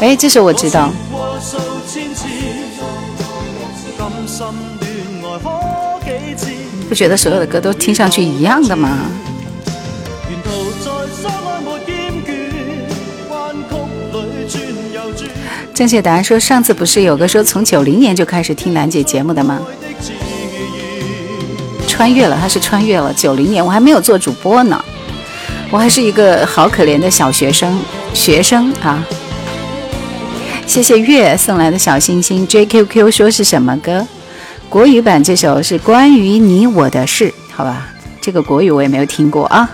[0.00, 0.90] 哎，这首我知道。
[6.88, 8.98] 不觉得所有的歌都听上去一样的吗？
[15.74, 19.60] 正确答案说，上次不是有个说从九零年就开始听兰姐节目的吗？
[21.86, 24.82] 穿越了，他是穿越了九零年，我还没有做主播呢，
[25.70, 27.78] 我还是一个好可怜的小学生，
[28.14, 29.06] 学生啊。
[30.70, 34.06] 谢谢月送来的小星星，JQQ 说是什么歌？
[34.68, 37.88] 国语版这首是关于你我的事，好吧？
[38.20, 39.68] 这个国语我也没有听过啊。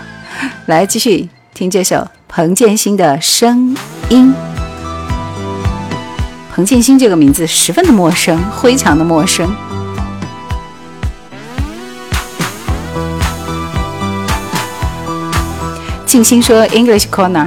[0.64, 3.76] 来继续听这首彭建新的声
[4.08, 4.32] 音。
[6.54, 9.54] 彭建新这个名字十分的陌生，非常的陌生。
[16.06, 17.46] 静心说 English Corner，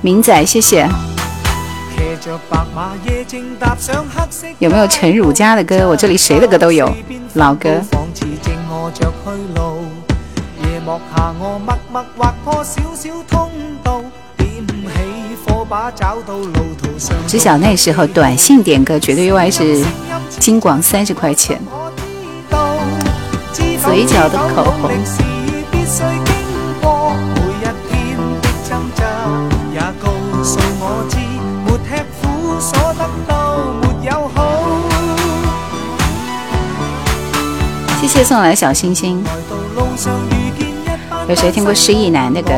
[0.00, 0.88] 明仔谢谢。
[4.58, 5.88] 有没有陈汝佳的歌？
[5.88, 6.92] 我这里谁的歌都有，
[7.34, 7.80] 老歌。
[17.28, 19.84] 只想那时候短信点歌绝对 UI 是
[20.40, 21.60] 金广三十块钱，
[23.84, 26.25] 嘴角的口红。
[38.16, 39.22] 谢谢送来小星星。
[41.28, 42.50] 有谁听过失忆男那个？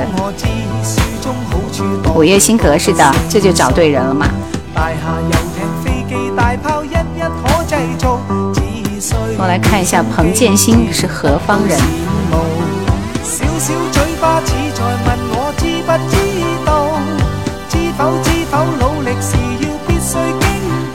[2.14, 4.28] 午夜星河是的，这就找对人了嘛。
[9.36, 11.76] 我来看一下彭建新是何方人。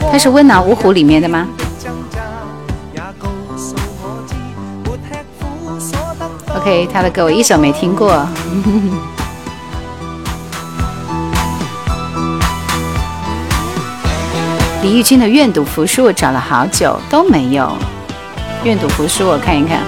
[0.10, 1.46] 他是温暖五虎里面的吗
[6.64, 8.26] ？OK，他的歌我一首没听过。
[14.82, 17.64] 李玉君的《愿赌服输》我找了好久都没有，
[18.64, 19.80] 《愿赌服输》我看一看。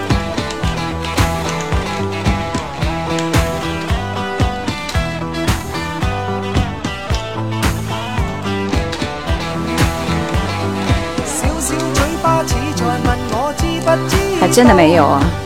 [14.40, 15.45] 还真的没有啊。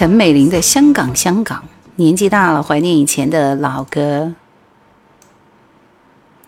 [0.00, 1.58] 陈美玲的《香港香港》，
[1.96, 4.32] 年纪大了，怀念以前的老歌。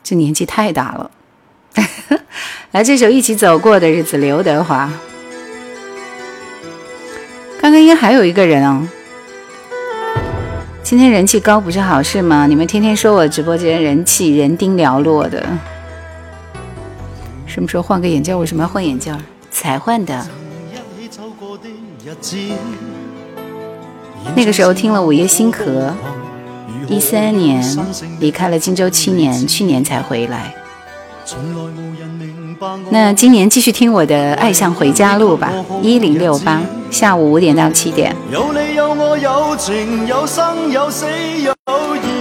[0.03, 1.11] 这年纪太大了。
[2.73, 4.91] 来，这首《一起走过的日子》，刘德华。
[7.61, 8.89] 刚刚应该还有一个人哦。
[10.83, 12.47] 今天人气高不是好事吗？
[12.47, 15.47] 你们天天说我直播间人气人丁寥落的。
[17.47, 18.39] 什么时候换个眼镜？
[18.39, 19.15] 为什么要换眼镜？
[19.51, 20.27] 才换的。
[24.35, 25.93] 那个时候听了《午夜星河》，
[26.89, 27.63] 一三年
[28.21, 30.55] 离开了荆州七年，去年才回来。
[32.91, 35.53] 那今年继续听我的《爱像回家路》吧，
[35.83, 38.15] 一零六八，下午五点到七点。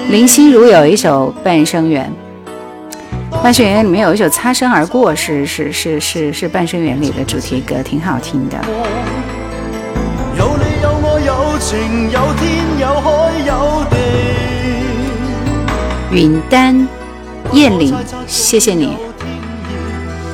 [0.10, 2.12] 林心如有一首《半生缘》，
[3.42, 8.58] 《半生缘》里面有一首《擦身而过》，是是是是是《半生缘》里的主题歌，挺好听的。
[16.12, 16.88] 云丹
[17.54, 17.96] 燕岭，
[18.28, 18.98] 谢谢你。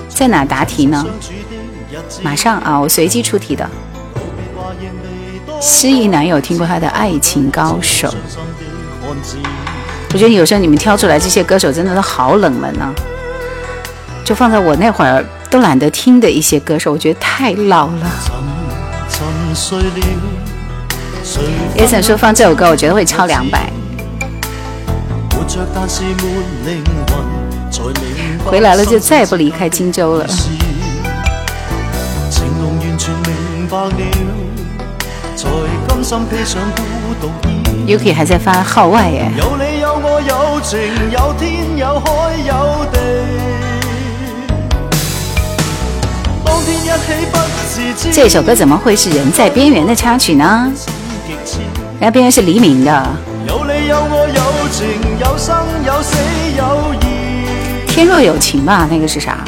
[0.08, 1.06] 在哪答题呢？
[2.24, 3.70] 马上啊，我随机出题的。
[5.62, 8.08] 失忆男友听过他的《爱情高手》，
[10.14, 12.94] 我觉得有时候你们挑出来这些歌手真的都好冷门啊，
[14.24, 18.10] 就放在我那会儿都懒得听的一些歌手，我觉得太老了。
[21.76, 23.70] 也想说放这首歌，我觉得会超两百。
[28.46, 30.26] 回来了就再也不离开荆州了。
[37.86, 39.32] Yuki 还在发号外耶。
[48.12, 50.72] 这首歌怎么会是人在边缘的插曲呢？
[51.56, 53.08] 人家边缘是黎明的。
[57.88, 59.40] 天若有情吧，那个是啥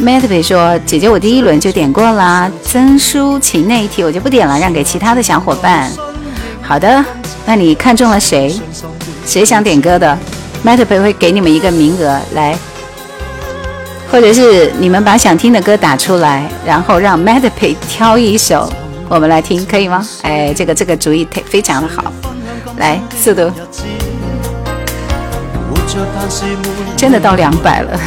[0.00, 5.90] ？Matt 说：“姐姐，我第一轮就点过啦，曾淑琴那一题我就不点了，让给其他的小伙伴。”
[6.62, 7.04] 好的，
[7.44, 8.58] 那你看中了谁？
[9.26, 10.16] 谁想点歌的
[10.64, 12.56] ？Matt 会给你们一个名额来，
[14.10, 17.50] 或者是你们把想听的歌打出来，然后让 Matt
[17.88, 18.72] 挑一首，
[19.08, 20.06] 我们来听，可以吗？
[20.22, 22.12] 哎，这个这个主意非常的好，
[22.78, 23.50] 来，速度，
[26.96, 27.98] 真的到两百了。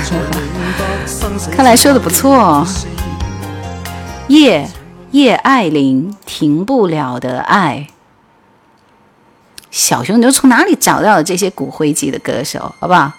[1.51, 2.65] 看来说的不错，
[4.27, 4.67] 叶
[5.11, 7.87] 叶爱玲停不了的爱。
[9.69, 12.73] 小熊，你从哪里找到的这些骨灰级的歌手？
[12.79, 13.11] 好不好？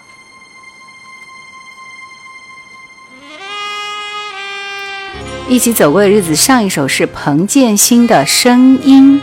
[5.51, 9.21] 一起走过的日子，上一首是彭建新的声音。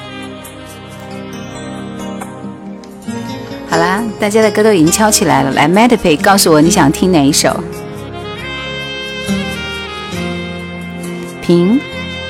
[3.70, 5.50] 好啦，大家的歌都已经敲起来了。
[5.52, 7.58] 来 m a d i p y 告诉我你想听哪一首？
[11.40, 11.80] 平，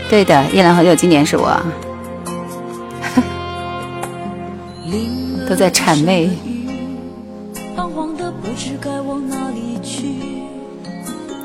[0.08, 1.60] 对的，夜兰和久今年是我，
[5.48, 6.30] 都在谄媚。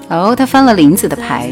[0.07, 1.51] 哦，他翻了林子的牌。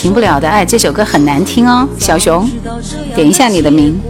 [0.00, 2.48] 停不了的爱，这首歌很难听哦，小熊，
[3.16, 4.00] 点一下你的名。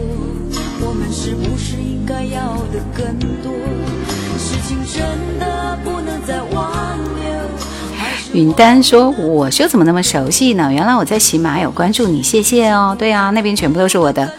[8.34, 10.70] 云丹说：“我说怎么那么熟悉呢？
[10.70, 12.94] 原来我在喜马有关注你，谢谢哦。
[12.96, 14.30] 对啊，那边全部都是我的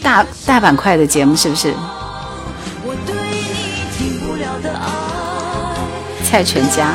[0.00, 1.74] 大大板块的节目，是不是？”
[6.22, 6.94] 蔡全家。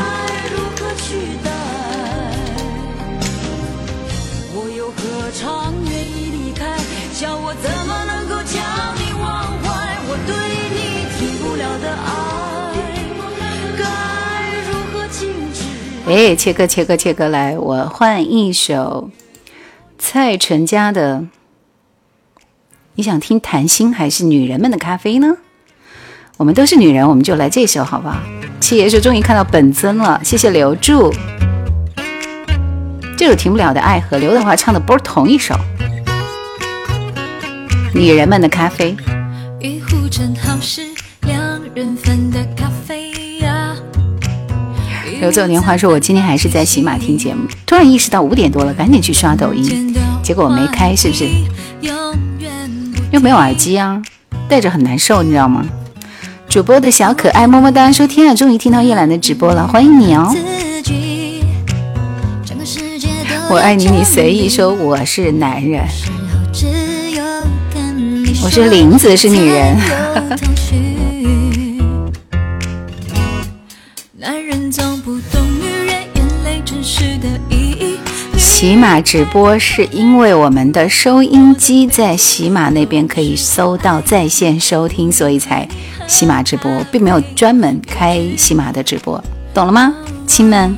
[16.06, 19.10] 哎，切割切割切割，来，我换一首
[19.98, 21.24] 蔡淳佳的。
[22.96, 25.38] 你想听谈心还是女人们的咖啡呢？
[26.36, 28.20] 我们都是女人，我们就来这首，好不好？
[28.60, 31.14] 七爷说终于看到本尊了，谢谢留住。
[33.18, 35.56] 这首停不了的爱和刘德华唱的不是同一首。
[37.96, 38.94] 女人们的咖啡。
[39.62, 40.82] 一壶正好是
[41.22, 42.73] 两人份的咖啡。
[45.24, 49.96] 游走年华说：“我今天还是在喜马听节目，突然意识到五点多了，赶紧去刷抖音。
[50.22, 51.26] 结果我没开，是不是？
[53.10, 54.02] 又没有耳机啊，
[54.50, 55.66] 戴着很难受，你知道吗？”
[56.50, 60.36] 主播的小可爱么么哒说：“天啊，终于听到叶兰的直播了，欢迎你哦！”
[63.50, 65.86] 我爱你，你随意说我是男人，
[68.44, 69.78] 我是林子，是女人。
[74.24, 77.98] 男人总不懂女人眼泪真实的意义
[78.38, 85.68] 喜马直播是因为我们的收音机在喜马那边可以搜到在线收听，所以才
[86.08, 89.22] 喜马直播，并没有专门开喜马的直播，
[89.54, 89.94] 懂了吗，
[90.26, 90.74] 亲们？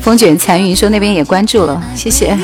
[0.00, 2.34] 风卷残云说那边也关注了，谢谢。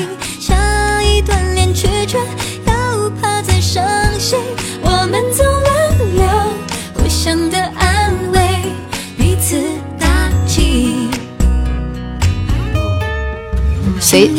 [14.13, 14.29] 随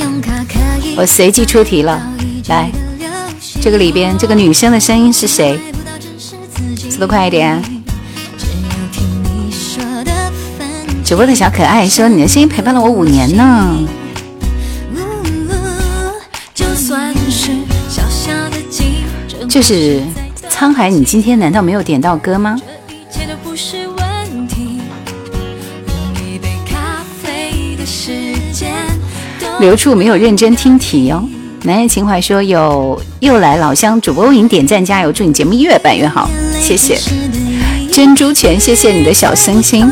[0.97, 2.01] 我随机出题了，
[2.47, 2.71] 来，
[3.61, 5.59] 这个里边这个女生的声音是谁？
[6.89, 7.61] 速度快一点！
[11.05, 13.77] 主播的小可爱说：“你的声音陪伴了我五年呢。”
[19.49, 20.01] 就是
[20.49, 22.57] 沧海，你今天难道没有点到歌吗？
[29.61, 31.25] 刘处没有认真听题哦。
[31.63, 36.29] 男人情怀说有又来老乡主播为你点赞加油，祝你节目越办越好，
[36.61, 36.99] 谢谢。
[37.91, 39.91] 珍珠泉，谢谢你的小星星。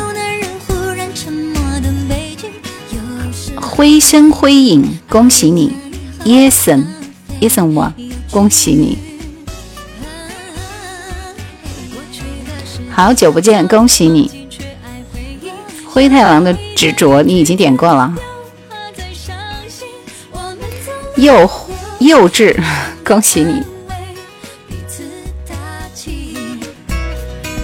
[3.56, 5.72] 灰身灰影，恭喜你。
[6.24, 6.86] 耶森，
[7.40, 7.92] 耶森我，
[8.30, 8.98] 恭喜你。
[12.90, 14.48] 好久不见，恭喜你。
[15.86, 18.14] 灰太狼的执着，你已经点过了。
[21.22, 21.48] 幼
[22.00, 22.52] 幼稚，
[23.04, 23.62] 恭喜你！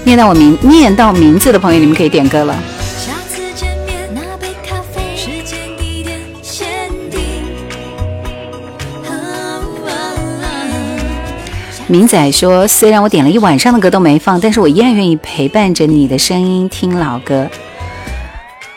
[0.04, 2.56] 念到我名念到名字的朋友，你们可以点歌了。
[11.88, 17.48] 明仔说：“虽然我点了一晚上的歌都没放，但是我依然愿意陪伴着你的声音听老歌。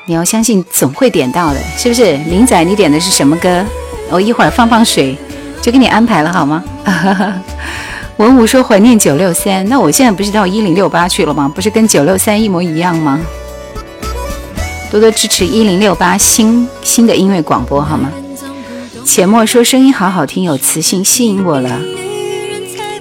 [0.07, 2.17] 你要相信，总会点到的，是不是？
[2.17, 3.63] 明仔，你点的是什么歌？
[4.12, 5.18] 我一会儿放放水，
[5.62, 6.64] 就给你安排了，好吗？”
[8.18, 11.51] 文武说：“怀念九六三，那我现在不是到一零六八去了吗？
[11.55, 13.20] 不是跟九六三一模一样吗？
[14.91, 18.12] 多多支持一零六八新新的音乐广播，好吗？”
[19.03, 21.80] 浅墨说：“声音好好听，有磁性，吸引我了。”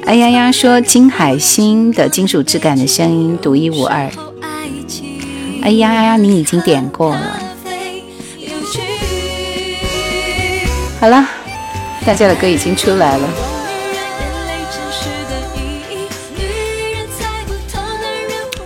[0.06, 4.10] 哎呀呀，说金海心的金属质感的声音独一无二。
[5.62, 7.49] 哎呀呀，你已经点过了。
[11.00, 11.26] 好了，
[12.04, 13.28] 大家的歌已经出来了。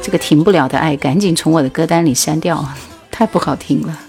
[0.03, 2.69] 这个停不了的爱，赶紧从我的歌单里删掉，
[3.09, 4.01] 太不好听了。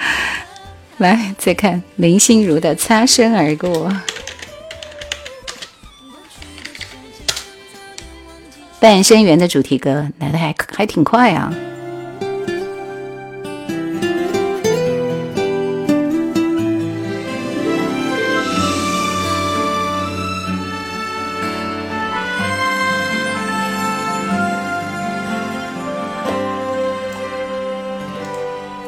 [0.96, 3.90] 来，再看林心如的《擦身而过》。
[8.80, 11.52] 半生缘的主题歌来的还还挺快啊！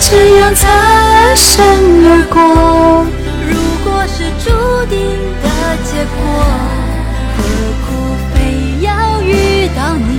[0.00, 0.68] 这样擦
[1.34, 1.58] 身
[2.06, 2.38] 而过。
[3.48, 3.52] 如
[3.84, 4.46] 果是注
[4.86, 4.96] 定
[5.42, 5.46] 的
[5.84, 6.18] 结果
[7.36, 7.38] 何
[7.84, 7.86] 苦
[8.32, 8.36] 非
[8.80, 8.88] 要
[9.22, 10.10] 遇到你？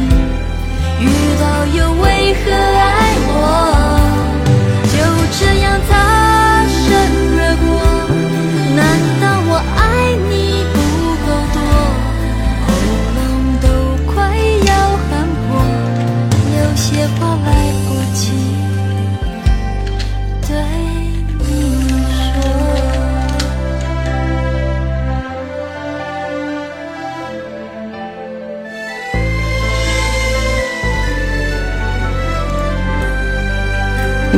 [0.99, 1.03] 遇
[1.39, 1.43] 到
[1.77, 2.78] 又为何？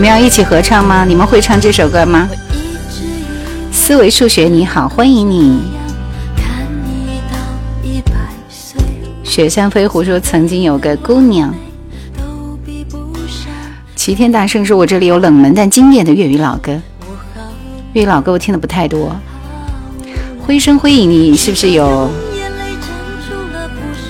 [0.02, 1.06] 们要一起合唱吗？
[1.06, 2.28] 你们会唱这首歌吗？
[3.72, 5.60] 思维数学你好，欢迎你。
[9.24, 11.54] 雪山飞狐说曾经有个姑娘。
[13.96, 16.82] 齐天大圣说我这里有冷门但经典的粤语老歌。
[17.94, 19.16] 粤语老歌我听的不太多。
[20.44, 22.10] 灰声灰影，你是不是有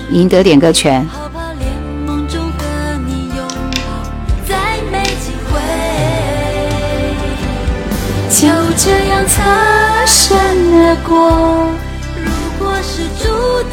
[0.10, 1.06] 赢得点歌权？
[8.78, 11.72] 这样擦身而过。
[12.16, 13.71] 如果是注定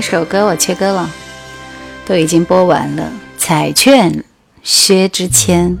[0.00, 1.10] 下面一首歌我切歌了，
[2.06, 3.12] 都已经播完了。
[3.36, 4.24] 彩券，
[4.62, 5.76] 薛之谦。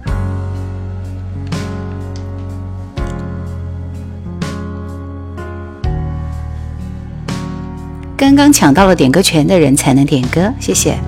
[8.14, 10.98] 刚刚抢到了点歌权的人才能点歌，谢谢。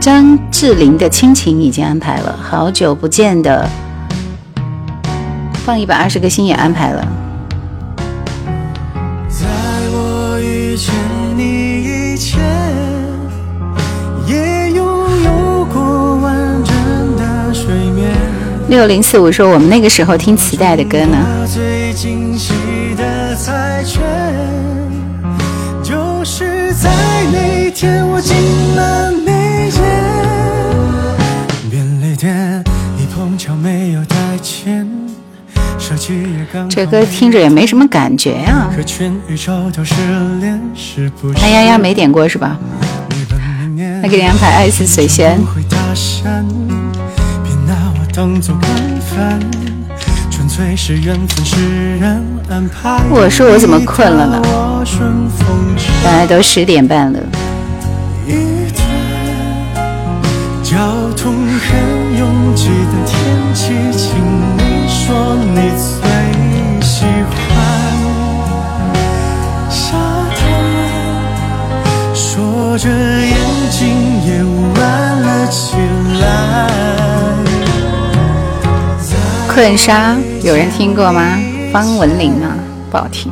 [0.00, 3.68] 张智霖的亲情已经安排了，好久不见的
[5.64, 7.23] 放一百二十个心也安排了。
[18.68, 21.46] 六零四五说我们那个时候听磁带的歌呢。
[21.46, 22.52] 最惊喜
[22.96, 23.36] 的
[25.82, 26.90] 就是在
[27.32, 28.34] 那天我进
[28.74, 29.34] 了那。
[36.70, 38.70] 这歌听着也没什么感觉呀。
[41.42, 42.56] 哎呀呀，没点过是吧？
[44.02, 45.38] 那给你安排《爱似水仙》。
[53.10, 54.40] 我说我怎么困了呢？
[56.04, 57.18] 本来都十点半了。
[60.62, 60.78] 交
[61.16, 63.12] 通很拥挤的天
[63.52, 64.14] 气，请
[64.58, 65.98] 你说你最
[66.86, 67.04] 喜
[67.34, 67.36] 欢
[69.68, 69.82] 沙
[70.36, 70.38] 滩，
[72.14, 73.34] 说着眼
[73.70, 73.82] 睛
[74.24, 74.30] 也
[74.78, 74.80] 弯
[75.20, 75.93] 了起来。
[79.54, 81.38] 困沙有人听过吗？
[81.72, 82.56] 方文琳啊，
[82.90, 83.30] 不好听。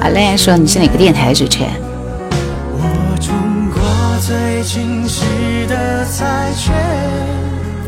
[0.00, 1.70] 阿亮说你是哪个电台主持人？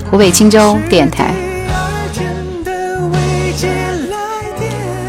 [0.09, 1.35] 湖北荆州电台，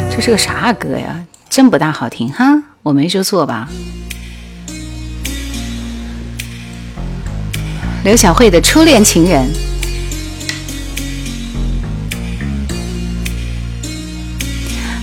[0.10, 1.24] 这是个啥歌呀？
[1.52, 3.70] 真不大好听哈，我没说错吧？
[8.04, 9.48] 刘小慧的初恋情人，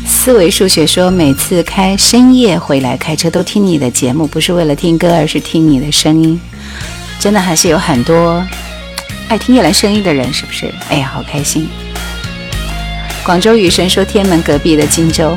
[0.04, 6.40] 思维数学说，每次开深夜回来开车都听你的节目，不是为了听歌，而是听你的声音。
[7.20, 8.44] 真的还是有很多
[9.28, 10.74] 爱听夜兰声音的人，是不是？
[10.88, 11.68] 哎呀，好开心！
[13.22, 15.36] 广州雨神说天门隔壁的荆州。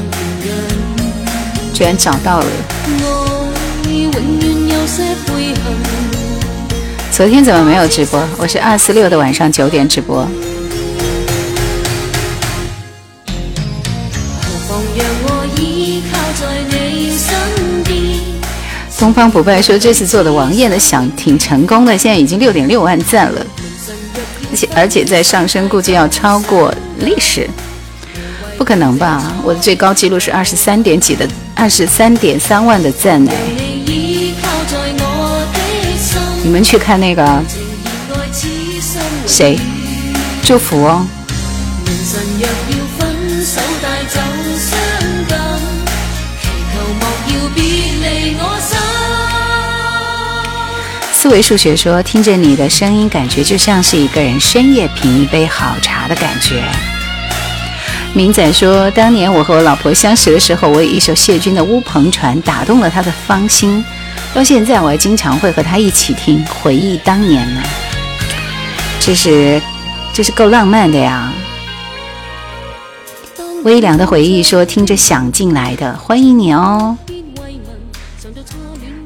[1.73, 2.45] 居然找到了！
[7.11, 8.23] 昨天怎么没有直播？
[8.37, 10.27] 我是二四六的晚上九点直播。
[18.97, 23.43] 东方不败说这次做的王艳的响挺成功的，现在已经六点六万赞了，
[24.51, 27.49] 而且而且在上升，估计要超过历史，
[28.61, 29.33] 不可能吧？
[29.43, 33.33] 我的最高记录是二十三点几的，二十三点三万的赞哎！
[36.43, 37.43] 你们去看那个
[39.25, 39.57] 谁？
[40.43, 41.03] 祝福哦。
[51.11, 56.63] 思维数学说：“听着你的声音，感觉就像是一个人深夜品一杯好茶的感觉。”
[58.13, 63.83] 明仔说：“当年我和我老婆相识的时候，我以一首谢军的《乌篷船》打动了他的芳心，
[64.33, 67.63] 到现在我还经常会和他一起听，回忆当年呢。
[68.99, 69.61] 这是，
[70.11, 71.31] 这是够浪漫的呀。”
[73.63, 76.97] 微凉的回忆说：“听着想进来的，欢迎你哦。”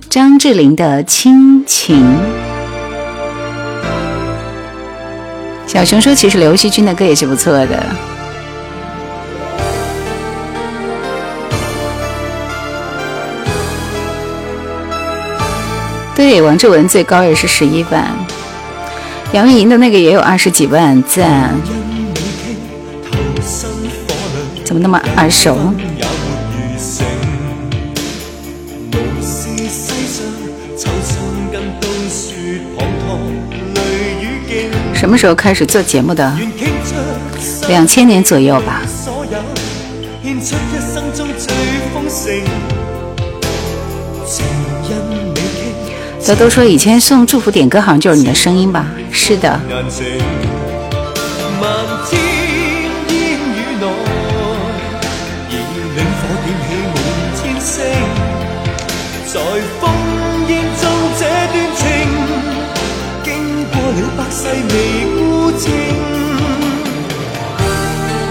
[0.09, 2.03] 张智霖的亲情，
[5.67, 7.85] 小熊说：“其实刘惜君的歌也是不错的。”
[16.15, 18.07] 对，王志文最高也是十一万，
[19.33, 21.53] 杨钰莹的那个也有二十几万赞，
[24.63, 25.57] 怎么那么耳熟？
[34.93, 36.33] 什么时候开始做节目的？
[37.67, 38.81] 两千年左右吧。
[46.27, 48.87] 都都说以前送祝福点歌好像就是你的声音吧？
[49.11, 49.59] 是的。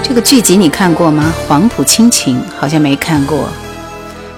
[0.02, 1.32] 这个剧集你看过吗？
[1.48, 3.48] 《黄埔亲情》好像没看过，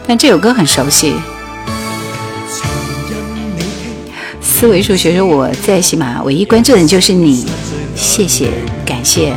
[0.07, 1.15] 但这首歌很熟悉。
[4.67, 7.47] 思维数学说我在喜马唯一关注的就是你，
[7.95, 8.51] 谢谢
[8.85, 9.33] 感谢。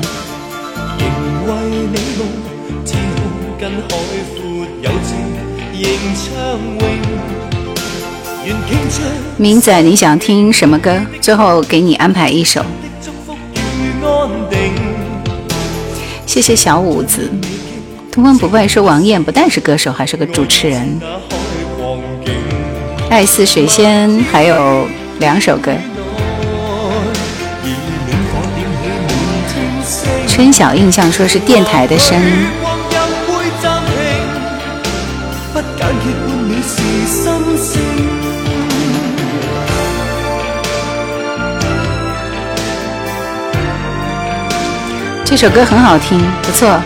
[9.37, 10.99] 明仔，你想听什么歌？
[11.21, 12.65] 最后给你安排一首。
[16.25, 17.29] 谢谢小五子。
[18.11, 20.99] 东方不败说王艳不但是歌手，还是个主持人。
[23.11, 24.87] 爱似水仙还有。
[25.19, 25.71] 两首歌。
[30.27, 32.47] 春晓印象说是电台的声音。
[45.25, 46.79] 这首歌很好听，不错。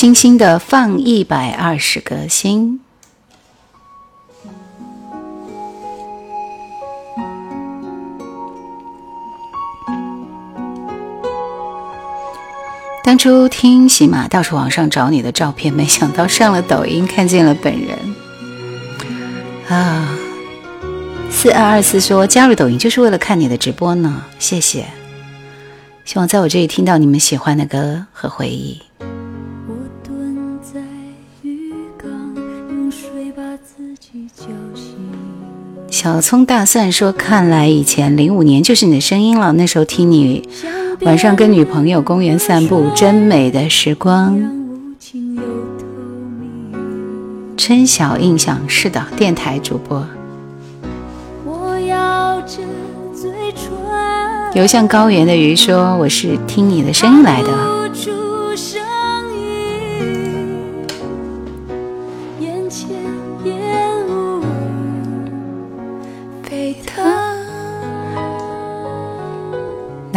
[0.00, 2.80] 星星的放一百二十个心。
[13.04, 17.98] 当初听喜马到处网上找你的照片，没想到上了抖音看见了本人
[19.68, 20.16] 啊！
[21.30, 24.86] 四二二四说加入抖音就是为了看你的直播呢，谢谢。
[26.06, 28.80] 希望在我这里听到你们喜欢的歌和回忆。
[36.02, 39.52] 小葱大蒜说：“看来以前零五年就是你的声音了。
[39.52, 40.48] 那时候听你
[41.02, 44.40] 晚上跟女朋友公园散步，真美的时光。”
[47.54, 50.02] 春晓印象是的，电台主播。
[54.54, 57.48] 游向高原的鱼说：“我是听你的声音来的。”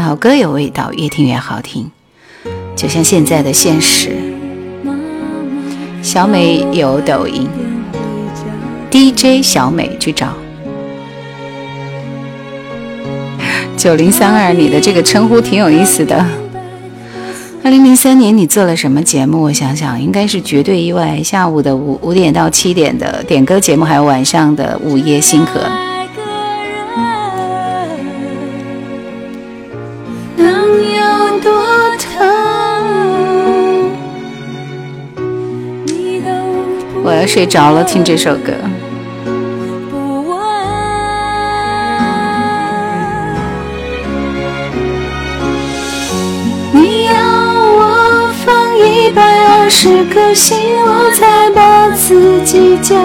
[0.05, 1.89] 老歌有味道，越听越好听，
[2.75, 4.17] 就像现在的现实。
[6.01, 7.47] 小美有抖音
[8.91, 10.33] ，DJ 小美去找。
[13.77, 16.25] 九零三二，你的这个称呼挺有意思的。
[17.63, 19.43] 二零零三年你做了什么节目？
[19.43, 21.23] 我想想，应该是绝对意外。
[21.23, 25.61] 下午的五五点到七点的点歌节目，还有晚上的午夜星河。
[37.27, 38.51] 睡着了，听这首歌。
[46.71, 52.95] 你要我放一百二十颗心，我才把自己交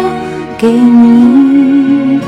[0.56, 2.20] 给你。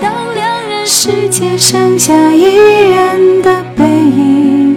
[0.00, 4.76] 当两人世界剩下一人的背影，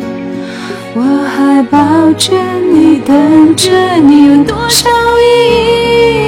[0.93, 1.01] 我
[1.35, 1.79] 还抱
[2.17, 2.33] 着
[2.73, 5.23] 你，等着你，有多少意
[5.57, 6.20] 义？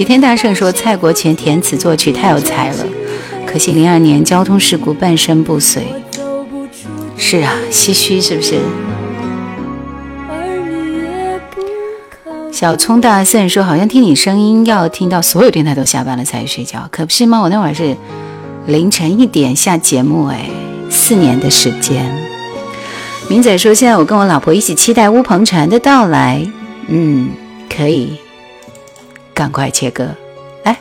[0.00, 2.86] 齐天大圣说：“蔡国权填词作曲太有才了，
[3.46, 5.82] 可惜零二年交通事故半身不遂。”
[7.18, 8.58] 是啊，唏嘘是不是？
[12.50, 17.38] 小葱大圣说：“好像听你声音要听到所有电台都下班了才睡觉，可不是吗？
[17.38, 17.94] 我那会儿是
[18.64, 20.46] 凌晨一点下节目，哎，
[20.88, 22.10] 四年的时间。”
[23.28, 26.42] 明仔说：“现在我跟我老婆一起期待乌篷船的到来。”
[26.88, 27.28] 嗯，
[27.68, 28.16] 可以。
[29.40, 30.06] 赶快切歌，
[30.64, 30.76] 来，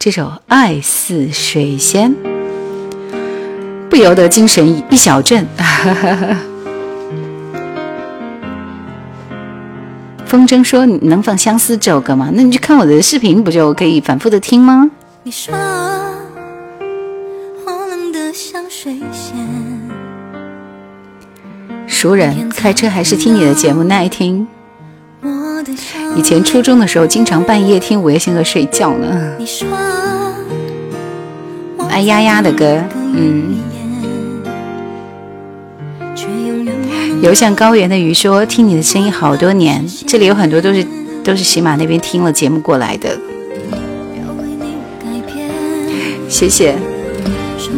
[0.00, 2.10] 这首《爱似水仙》，
[3.88, 5.46] 不由得精神一小振。
[10.26, 12.30] 风筝说：“你能放《相思》这首歌吗？
[12.32, 14.90] 那你去看我的视频，不就可以反复的听吗？”
[15.22, 15.54] 你说
[21.86, 24.48] 熟人开车还是听你的节目耐听。
[26.16, 29.32] 以前初中的时候，经常半夜听《午夜星河》睡觉呢。
[31.90, 32.82] 爱丫丫的歌，
[33.12, 33.56] 嗯。
[37.22, 40.86] 游向高原的鱼说：“听你的声音好多年，这里有很多都是
[41.22, 43.08] 都是喜马那边听了节目过来的。”
[46.28, 46.74] 谢谢。
[47.56, 47.70] 出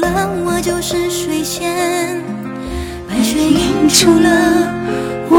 [0.00, 0.60] 了我
[3.86, 4.28] 出了
[5.28, 5.38] 我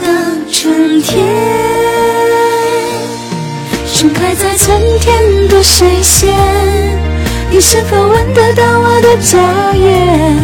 [0.00, 0.06] 的
[0.50, 1.24] 春天，
[3.86, 6.32] 盛开在春天的水仙，
[7.50, 9.38] 你是否闻得到我的娇
[9.74, 10.34] 艳？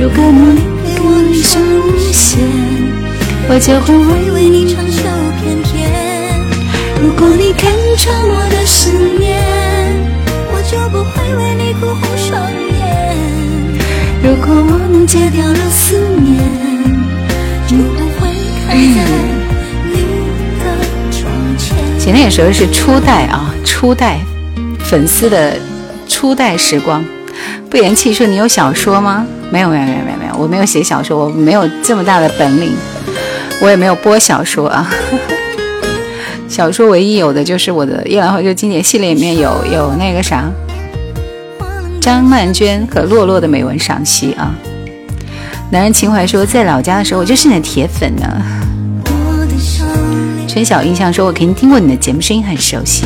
[0.00, 2.38] 如果你给我一声无限，
[3.48, 5.02] 我就会为为你长袖
[5.40, 5.90] 翩翩。
[7.00, 9.42] 如果你看穿我的思念，
[10.52, 12.72] 我就不会为你哭红双眼。
[14.22, 15.70] 如果我能戒掉了
[21.98, 24.18] 前面说的是初代啊，初代
[24.80, 25.56] 粉丝的
[26.06, 27.04] 初代时光。
[27.70, 29.26] 不言弃说你有小说吗？
[29.50, 32.72] 没有没有没有没有没有，我没有写小说，我没有这么大的本领，
[33.60, 34.88] 我也没有播小说啊。
[36.46, 40.44] 小说唯一有的就是我的《夜兰怀旧》经典系列里面有有那个啥，
[42.00, 44.54] 张曼娟和洛洛的美文赏析啊。
[45.70, 48.28] 男人情怀说，在老家的时候我就是你的铁粉呢。
[50.54, 53.02] 陈晓印象说，我肯定听过你的节目，声音很熟悉。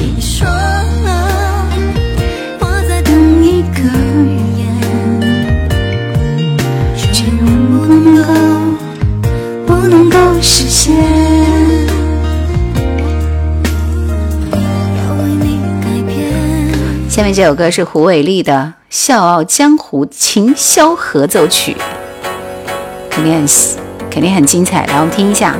[17.09, 21.75] 下面这首歌是胡伟立的《笑傲江湖》琴箫合奏曲，
[23.09, 23.47] 肯定很
[24.11, 25.57] 肯定很精彩，来我们听一下。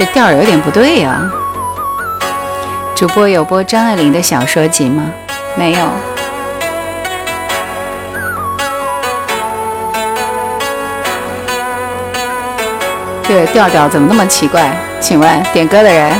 [0.00, 1.30] 这调儿有点不对呀。
[2.96, 5.04] 主播有播张爱玲的小说集吗？
[5.54, 5.78] 没有。
[13.24, 14.74] 这个调调怎么那么奇怪？
[15.02, 16.10] 请问点歌的人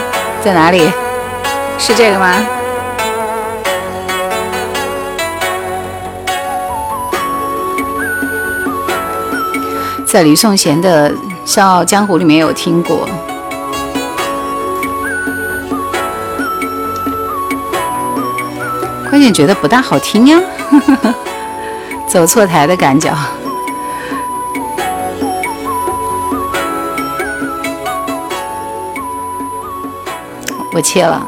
[0.44, 0.92] 在哪里？
[1.78, 2.36] 是这个吗？
[10.04, 11.10] 在吕颂贤的
[11.46, 13.08] 《笑傲江湖》里面有听过。
[19.20, 20.40] 关键觉得不大好听呀，
[22.08, 23.14] 走错台的感觉。
[30.72, 31.22] 我切了，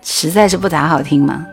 [0.00, 1.44] 实在是不咋好听嘛。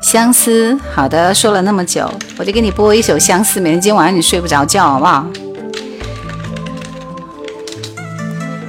[0.00, 2.08] 相思，好的，说了那么久，
[2.38, 5.26] 我就给你播一首《相思》，免得今晚上你睡不着觉，好不好？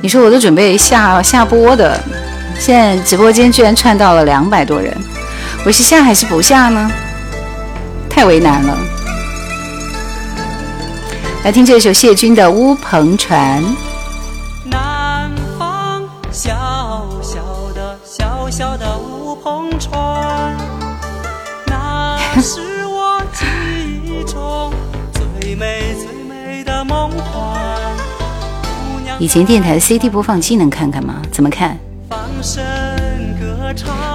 [0.01, 1.95] 你说我都准备下下播的。
[2.59, 4.95] 现在直播间居然窜到了两百多人，
[5.65, 6.91] 我是下还是不下呢？
[8.09, 8.77] 太为难了。
[11.43, 13.63] 来听这首谢军的《乌篷船》。
[14.65, 17.39] 南方小小
[17.73, 20.57] 的小小的乌篷船，
[21.67, 23.45] 那是我记
[24.03, 24.73] 忆中
[25.13, 27.61] 最美最美的梦幻。
[29.19, 31.21] 以前电台的 CD 播放机能看看吗？
[31.31, 31.77] 怎么看？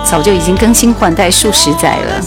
[0.05, 2.21] 早就已经更新换代数十载了。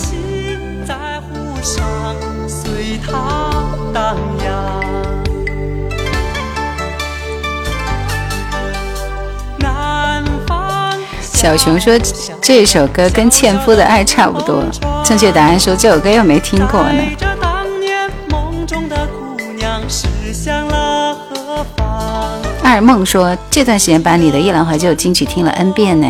[11.21, 11.93] 小熊说
[12.41, 14.63] 这首歌跟《纤夫的爱》差不多。
[15.03, 17.24] 正确答案说这首歌又没听过呢。
[22.75, 26.07] 二梦说这段时间班里的《夜郎怀旧》金曲听了 N 遍呢。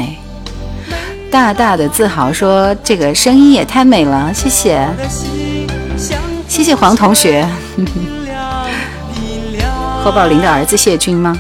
[1.30, 4.90] 大大的自豪说：“这个声音也太美了，谢谢，
[6.48, 7.48] 谢谢黄同学。
[10.04, 11.38] 何宝林的儿子谢军吗？”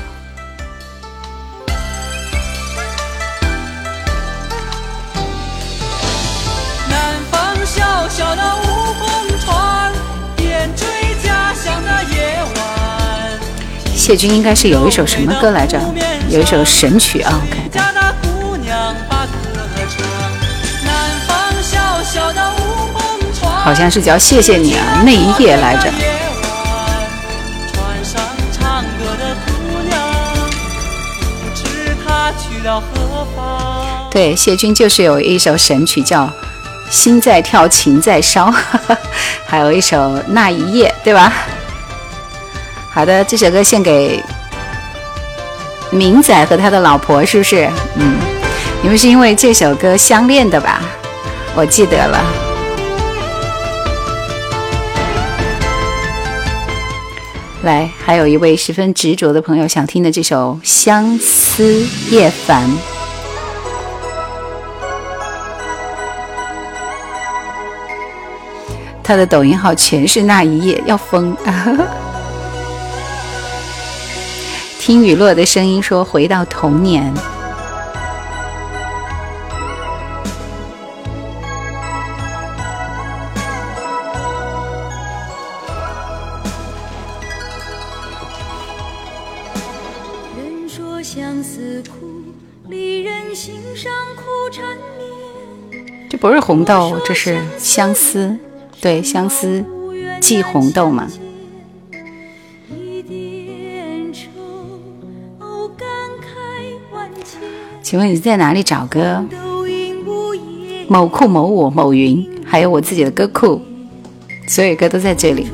[14.05, 15.81] 谢军应该是有一首什么歌来着？
[16.29, 17.65] 有一首神曲啊，我看。
[23.63, 25.91] 好像是叫《谢谢你》啊，那一夜来着。
[34.11, 36.25] 对，谢军就是有一首神曲叫
[36.91, 38.51] 《心在跳，情在烧》，
[39.47, 41.33] 还有一首《那一夜》，对吧？
[42.95, 44.23] 好的，这首歌献给
[45.91, 47.69] 明仔和他的老婆，是不是？
[47.97, 48.13] 嗯，
[48.81, 50.81] 你们是因为这首歌相恋的吧？
[51.55, 52.23] 我记得了。
[57.63, 62.63] 来，还有一位十分执着的朋友想听的这首《相思夜烦》，
[69.03, 71.35] 他的抖音号全是那一夜，要疯！
[74.85, 77.11] 听雨落的声音说回到童年。
[90.37, 92.21] 人说相思苦，
[92.69, 94.63] 离人心上苦缠
[94.99, 96.07] 绵。
[96.07, 98.37] 这不是红豆，这是相思，
[98.79, 99.65] 对，相思
[100.21, 101.07] 寄红豆嘛。
[107.95, 109.23] 请问你在哪里找歌？
[110.89, 113.61] 某库、某我、某云，还有我自己的歌库，
[114.49, 115.47] 所有歌都在这里。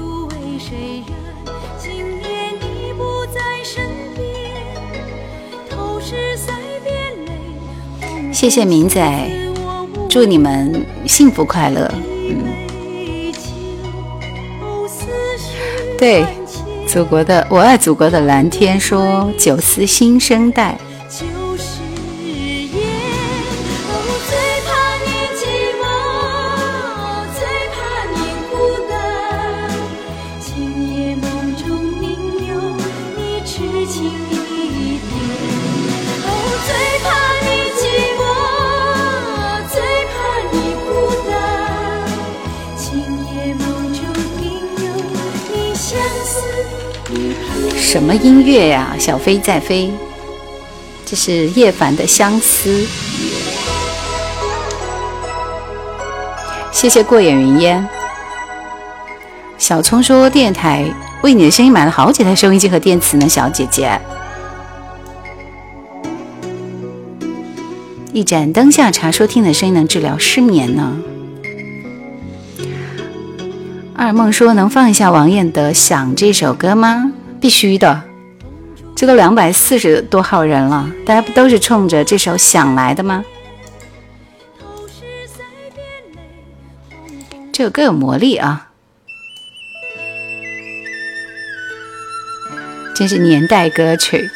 [8.31, 9.30] 谢谢明仔。
[10.09, 11.93] 祝你们幸福快乐。
[12.27, 12.41] 嗯，
[15.95, 16.26] 对，
[16.88, 20.76] 祖国的我爱祖国的蓝天说九思新生代。
[48.81, 48.95] 啊？
[48.99, 49.91] 小飞在飞，
[51.05, 52.85] 这是叶凡的相思。
[56.71, 57.87] 谢谢过眼云烟。
[59.57, 60.85] 小葱说电台
[61.21, 64.01] 为你的声音买了好几台收音机和电池呢，小姐姐。
[68.11, 70.97] 一盏灯下茶说听的声音能治疗失眠呢。
[73.95, 77.11] 二梦说能放一下王艳的《想》这首歌吗？
[77.39, 78.01] 必须的，
[79.02, 83.26] 这都两百四十多号人了，大家不都是冲着这首想来的吗？
[87.52, 88.69] 这首歌有魔力啊，
[92.94, 94.30] 真是年代歌曲。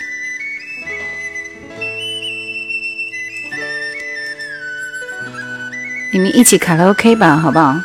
[6.11, 7.79] 你们一起卡拉 OK 吧，好不好？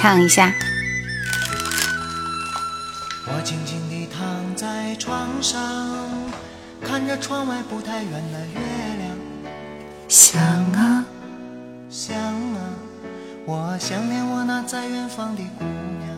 [0.00, 0.54] 唱一下。
[3.26, 5.60] 我静静地躺在床上，
[6.86, 8.60] 看着窗外不太远的月
[8.98, 9.16] 亮。
[10.06, 10.40] 想
[10.72, 11.04] 啊，
[11.90, 12.60] 想啊，
[13.44, 16.16] 我想念我那在远方的姑娘。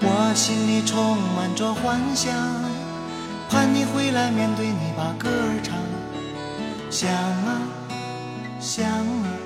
[0.00, 2.34] 我心里充满着幻想，
[3.48, 5.76] 盼你回来面对你把歌儿唱。
[6.90, 7.62] 想啊，
[8.58, 9.37] 想啊。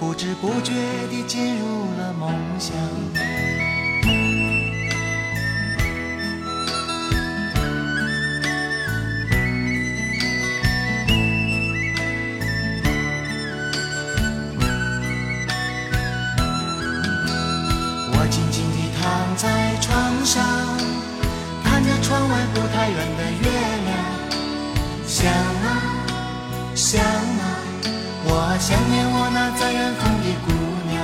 [0.00, 0.72] 不知不觉
[1.10, 2.74] 地进入了梦乡。
[18.10, 20.42] 我静静地躺在床上，
[21.62, 23.50] 看着窗外不太远的月
[23.84, 23.90] 亮，
[25.06, 25.68] 想啊，
[26.74, 27.39] 想啊。
[28.60, 30.52] 想念我那在远方的姑
[30.92, 31.00] 娘，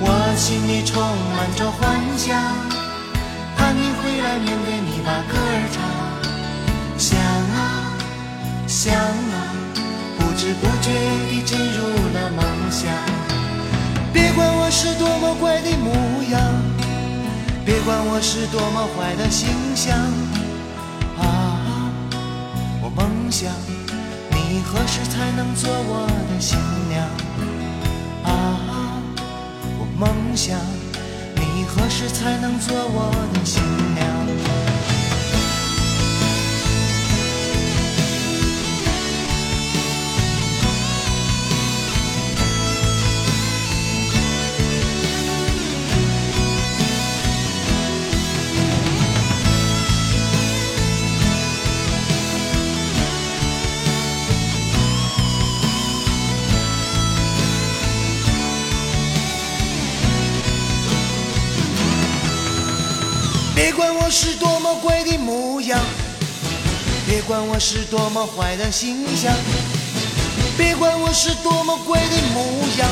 [0.00, 0.96] 我心里充
[1.36, 2.40] 满着幻想，
[3.58, 5.84] 盼你回来面对你把歌儿唱。
[6.96, 7.92] 想啊
[8.66, 9.52] 想啊，
[10.16, 10.88] 不知不觉
[11.28, 11.84] 地进入
[12.14, 12.88] 了梦乡。
[14.10, 15.92] 别管我是多么怪的模
[16.32, 16.40] 样，
[17.66, 19.46] 别管我是多么坏的形
[19.76, 19.94] 象，
[21.20, 21.92] 啊，
[22.80, 23.52] 我梦想。
[24.52, 26.58] 你何时才能做我的新
[26.88, 27.06] 娘？
[28.24, 28.26] 啊，
[29.78, 30.58] 我梦想，
[31.36, 33.89] 你何时才能做我的新娘？
[63.60, 65.78] 别管我是多么怪的模样，
[67.06, 69.34] 别管我是多么坏的形象，
[70.56, 72.42] 别管我是多么怪的模
[72.78, 72.88] 样，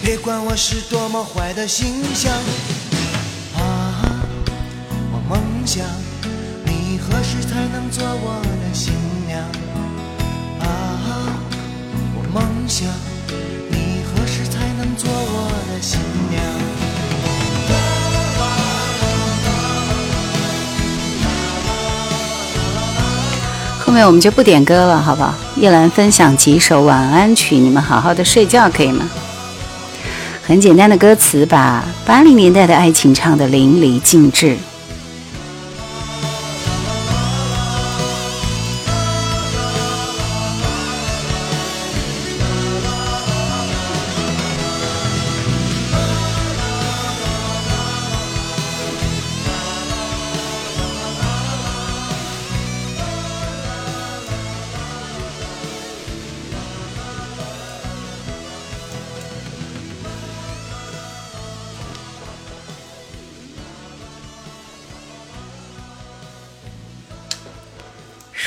[0.00, 2.32] 别管我是多么坏的形象。
[3.56, 4.22] 啊，
[5.12, 5.84] 我梦想，
[6.64, 8.94] 你何时才能做我的新
[9.26, 9.42] 娘？
[10.60, 11.34] 啊，
[12.14, 12.86] 我梦想，
[13.68, 15.98] 你何时才能做我的新
[16.30, 16.79] 娘？
[23.90, 25.34] 后面我们就不点歌了，好不好？
[25.56, 29.04] 叶兰分享几首晚安曲，你们好好的睡觉可以吗？
[30.44, 34.56] 很简单的歌词，把八零年代的爱情唱得淋漓尽致。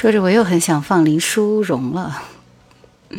[0.04, 2.24] 说着，我又很想放林淑荣了。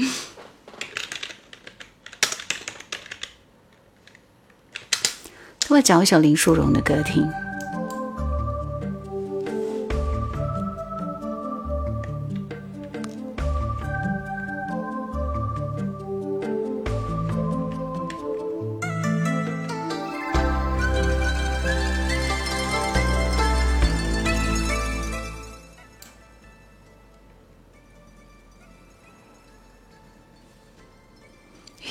[5.70, 7.44] 我找一首林淑荣的歌听。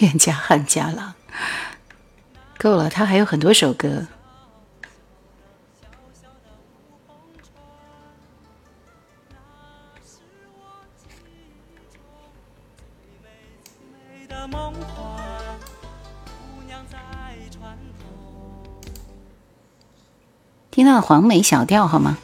[0.03, 1.13] 冤家汉家郎，
[2.57, 4.05] 够了，他还有很多首歌。
[20.69, 22.17] 听到黄梅小调好吗？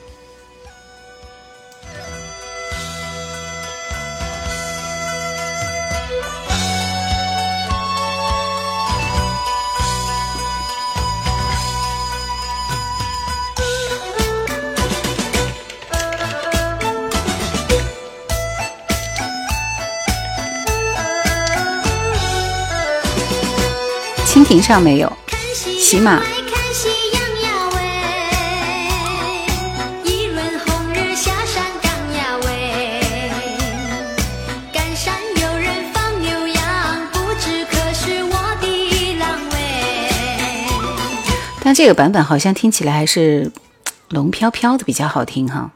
[24.70, 25.12] 上没有，
[25.82, 26.22] 起码。
[41.64, 43.52] 但这个版本好像听起来还是
[44.10, 45.72] 龙飘飘的比较好听哈。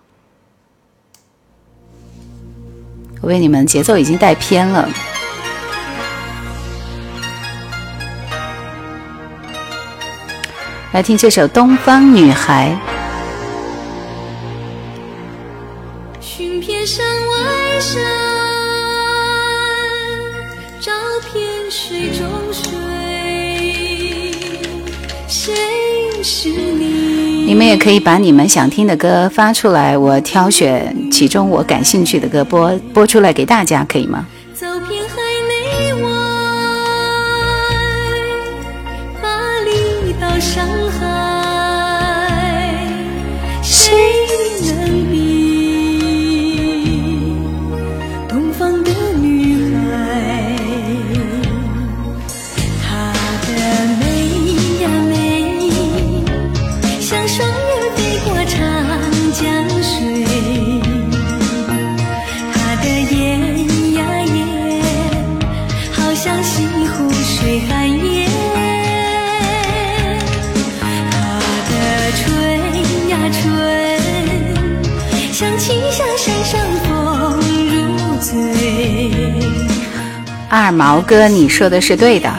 [3.22, 4.88] 我为你们节奏已经带偏了。
[10.94, 12.80] 来听这首《东方女孩》。
[16.24, 18.00] 寻遍山外山，
[20.80, 20.92] 找
[21.34, 22.72] 遍水中水，
[25.28, 25.52] 谁
[26.22, 27.44] 是你？
[27.48, 34.28] 你们也可以把你们想听的歌发出来，我挑选其中我感兴趣的歌播播出来给大家，可以吗？
[80.64, 82.34] 二毛哥，你说的是对的。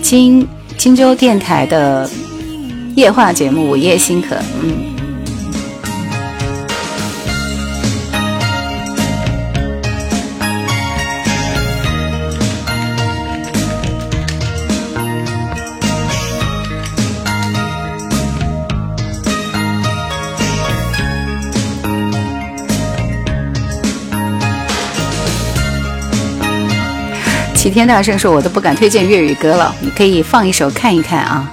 [0.00, 0.46] 荆
[0.78, 2.08] 荆州电台的
[2.94, 4.93] 夜话节目《午夜星可》，嗯。
[27.74, 31.52] 天大圣说：“我都不敢推荐粤语歌了，你可以放一首看一看啊。”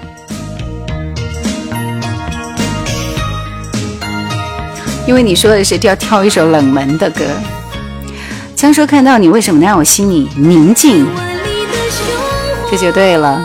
[5.08, 7.26] 因为你说的是要挑一首冷门的歌。
[8.56, 11.08] 江说：“看到你，为什么能让我心里宁静？”
[12.70, 13.44] 这就对了。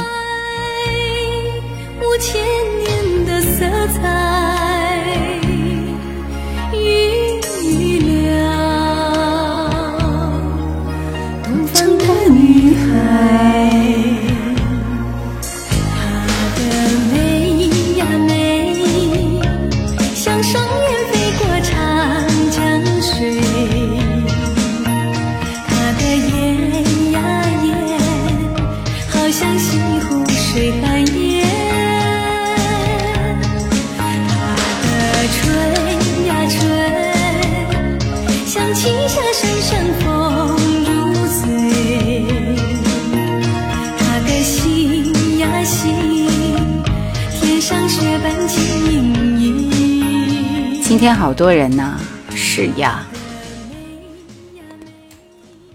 [51.07, 51.97] 天好多人呢，
[52.35, 53.07] 是呀。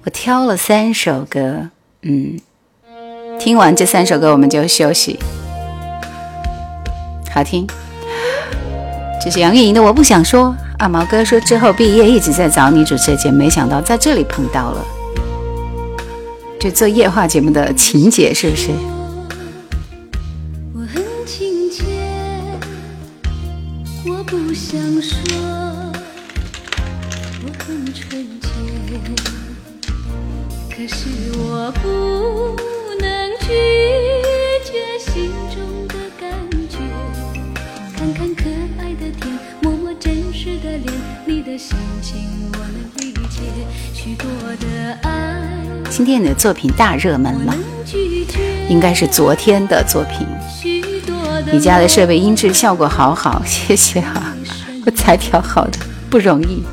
[0.04, 1.70] 我挑了三首歌，
[2.02, 2.38] 嗯，
[3.40, 5.18] 听完这三首歌我们就休息。
[7.34, 7.66] 好听，
[9.24, 10.48] 这是杨钰莹的《我不想说》。
[10.78, 14.86] 二毛哥说之后毕业一直在找你主持节目，没想到在这里碰到了。
[16.60, 18.72] 就做夜话节目的情节是不是？
[46.04, 47.54] 今天你的作品大热门了，
[48.68, 50.26] 应该是昨天的作品。
[51.52, 54.36] 你家的设备音质效果好好， 谢谢啊，
[54.84, 55.78] 我才调好的，
[56.10, 56.64] 不容易。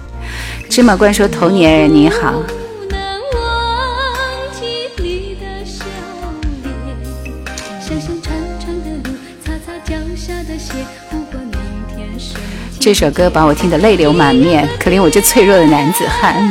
[0.70, 2.36] 芝麻官说：“童年人你好。”
[12.80, 16.50] 这首歌把我听得泪流满面，可怜我这脆弱的男子汉。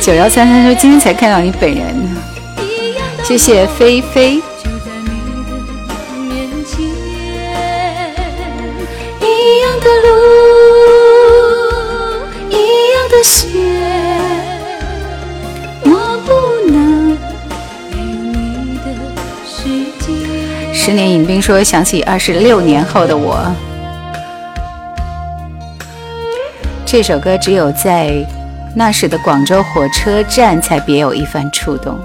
[0.00, 1.94] 九幺三三说今天才看到你本人，
[3.22, 4.40] 谢谢菲菲。
[9.20, 10.08] 一样的路，
[12.48, 12.54] 一
[12.92, 13.46] 样的血，
[15.84, 15.90] 我
[16.24, 16.30] 不
[16.72, 17.16] 能
[17.90, 18.86] 给你的
[19.46, 19.68] 世
[20.00, 20.08] 界
[20.72, 23.54] 十年饮冰说想起二十六年后的我。
[26.86, 28.26] 这首歌只有在
[28.74, 31.98] 那时的广州火车站才别有一番触动。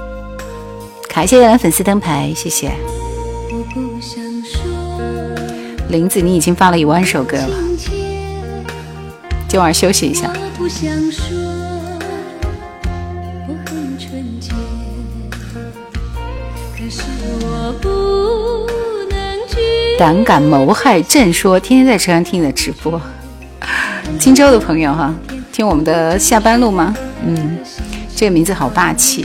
[1.08, 2.72] 感谢粉丝灯牌，谢谢。
[5.90, 7.56] 林子，你已经发了一万首歌了，
[9.48, 10.30] 今晚休息一下。
[19.98, 23.00] 胆敢谋害朕说，天天在车上听你的直播。
[24.20, 25.14] 荆州的朋友哈，
[25.56, 26.94] 听我们的下班路吗？
[27.26, 27.58] 嗯，
[28.14, 29.22] 这个名字好霸气。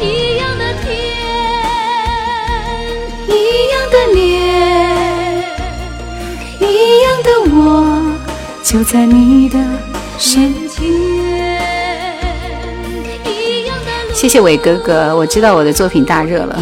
[0.00, 0.94] 一样的天，
[3.26, 3.32] 一
[3.72, 4.22] 样的脸，
[6.60, 8.16] 一样的我，
[8.62, 9.58] 就在你的
[10.16, 10.86] 身前。
[14.14, 16.56] 谢谢伟哥哥，我知道我的作品大热了。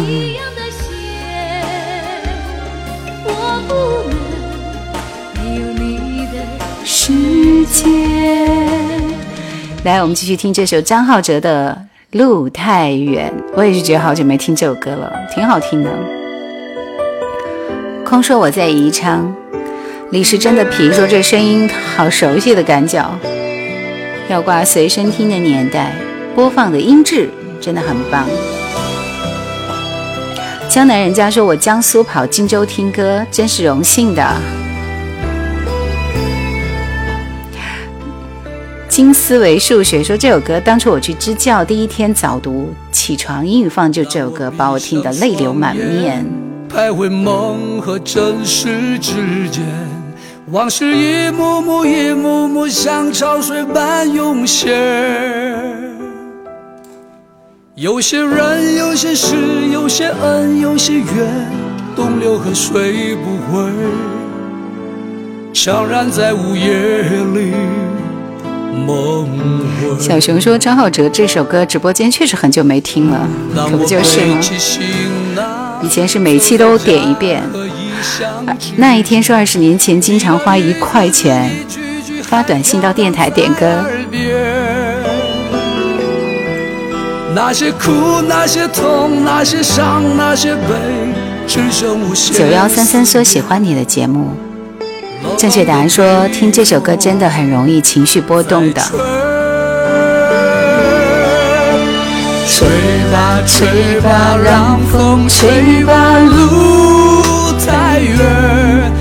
[9.85, 11.79] 来，我们继续听这首张浩哲的
[12.17, 13.31] 《路太远》。
[13.53, 15.89] 我也是觉得好久没听这首歌了，挺好听的。
[18.03, 19.31] 空说我在宜昌，
[20.09, 23.07] 李时珍的皮说这声音好熟悉的感觉。
[24.27, 25.93] 要挂随身听的年代，
[26.33, 27.29] 播放的音质
[27.61, 28.27] 真的很棒。
[30.67, 34.35] 江南人家说我江苏跑荆州听歌，真是荣幸的。
[38.95, 46.25] 金思维数学说这首歌，当初我去支教第一天早读起床，英语放就这首歌，把我听得泪流满面。
[46.69, 49.65] 徘徊梦和真实之间，
[50.49, 54.73] 往事一幕幕一幕幕像潮水般涌现。
[57.75, 59.35] 有些人，有些事，
[59.73, 61.05] 有些恩，有些怨，
[61.97, 63.69] 东流河水不回，
[65.51, 67.01] 悄然在午夜
[67.33, 67.53] 里。
[69.99, 73.27] 小熊说：“张浩哲这首歌直播间确实很久没听了，
[73.69, 74.39] 可不就是吗？
[75.81, 77.43] 以前是每期都点一遍。
[78.77, 81.49] 那一天说二十年前，经常花一块钱
[82.23, 83.83] 发短信到电台点歌。
[92.33, 94.31] 九幺三三说喜欢你的节目。”
[95.37, 98.81] 正确答案说：听这首歌真的很容易情绪波动的。
[102.47, 102.67] 吹
[103.11, 108.91] 吧吹吧，让风吹吧，路太远，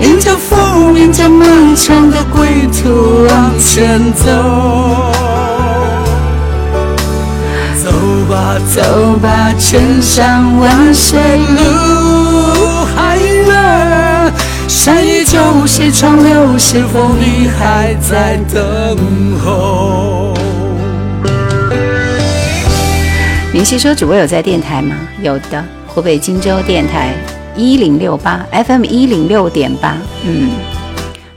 [0.00, 4.24] 迎着风，迎着漫长的归途往前走。
[7.84, 7.92] 走
[8.28, 12.85] 吧走吧，千山万水路。
[14.68, 20.34] 山依旧，溪长流，是否你还在等候？
[23.52, 24.96] 林夕说：“主播有在电台吗？
[25.22, 27.12] 有的，湖北荆州电台
[27.54, 29.96] 一零六八 FM 一零六点八。
[30.24, 30.50] 嗯，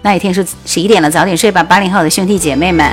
[0.02, 2.86] 那一天说十一点了，早点睡吧，八零后的兄弟姐妹们。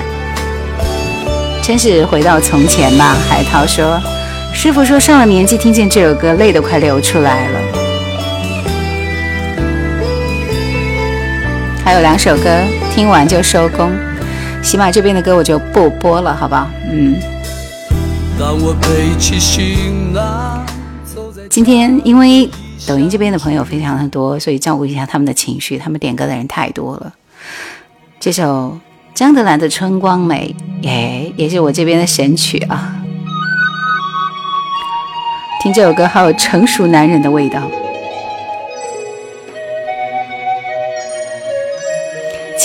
[1.62, 3.98] 真是回到从前吧。”海涛说
[4.52, 7.60] ：“师傅说上了年纪，听见这首歌，泪都快流出来了。”
[11.86, 13.92] 还有两首歌，听完就收工。
[14.60, 16.68] 喜马这边的歌我就不播了，好不好？
[16.90, 17.14] 嗯。
[21.48, 22.50] 今天因为
[22.88, 25.78] 抖音这边的朋友非常的多，所以照顾一下他们的情绪。
[25.78, 27.12] 他们点歌的人太多了。
[28.18, 28.76] 这首
[29.14, 32.96] 张德兰的《春光美》耶，也是我这边的神曲啊。
[35.62, 37.62] 听这首歌，好有成熟男人的味道。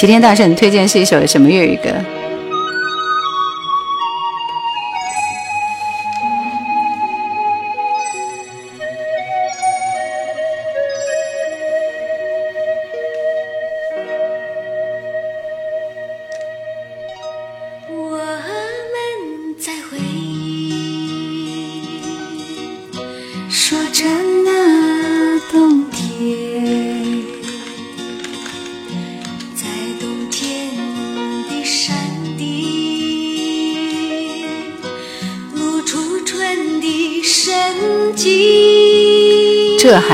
[0.02, 1.92] 齐天大圣推荐是一首什么粤语歌？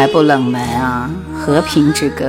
[0.07, 2.25] 不冷门啊，《和平之歌》。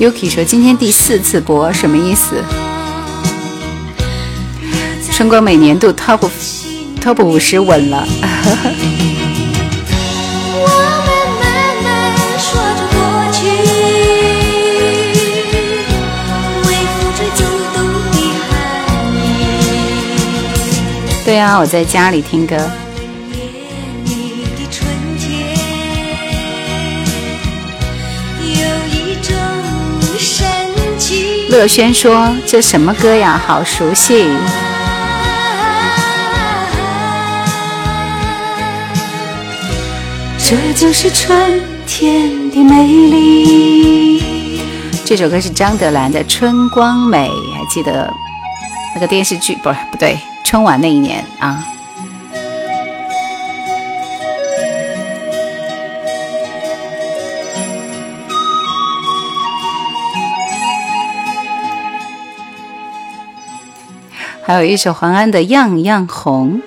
[0.00, 2.36] Yuki 说今天第四次播，什么意思？
[5.12, 6.28] 春光每年度 Top
[7.00, 8.06] Top 五十稳了。
[21.34, 22.56] 对啊，我在家里听歌。
[31.48, 33.36] 乐轩说：“这什么歌呀？
[33.44, 34.28] 好熟悉。”
[40.38, 44.22] 这就是春天的美丽。
[45.04, 48.08] 这首歌是张德兰的《春光美》，还记得
[48.94, 49.56] 那个电视剧？
[49.56, 50.16] 不是，不对。
[50.54, 51.66] 春晚那一年啊，
[64.44, 66.62] 还有一首黄安的《样样红》。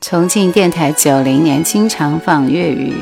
[0.00, 2.94] 重庆电台九零年经常放粤语，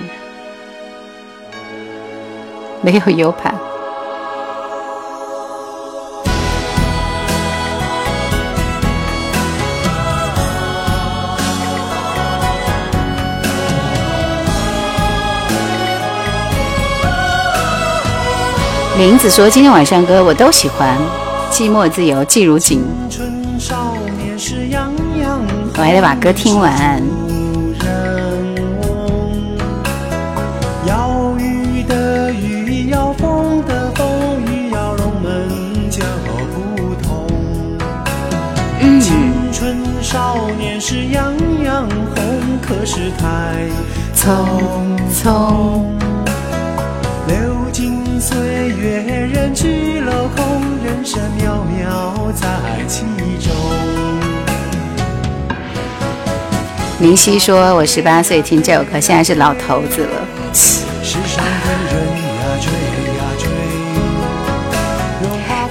[2.82, 3.67] 没有 U 盘。
[18.98, 20.98] 林子说：“今天晚上歌我都喜欢，
[21.54, 22.80] 《寂寞自由》《季如锦》。”
[25.76, 27.00] 我还得把歌听完。
[40.00, 41.34] 少年时样
[41.64, 42.24] 样红，
[42.66, 43.68] 可是太
[44.16, 44.32] 匆
[45.12, 45.84] 匆。
[50.98, 52.48] 空，人生渺渺在
[52.88, 53.04] 其
[53.40, 53.54] 中。
[56.98, 60.26] 明熙说：“我十八岁听这首歌，现在是老头子了。”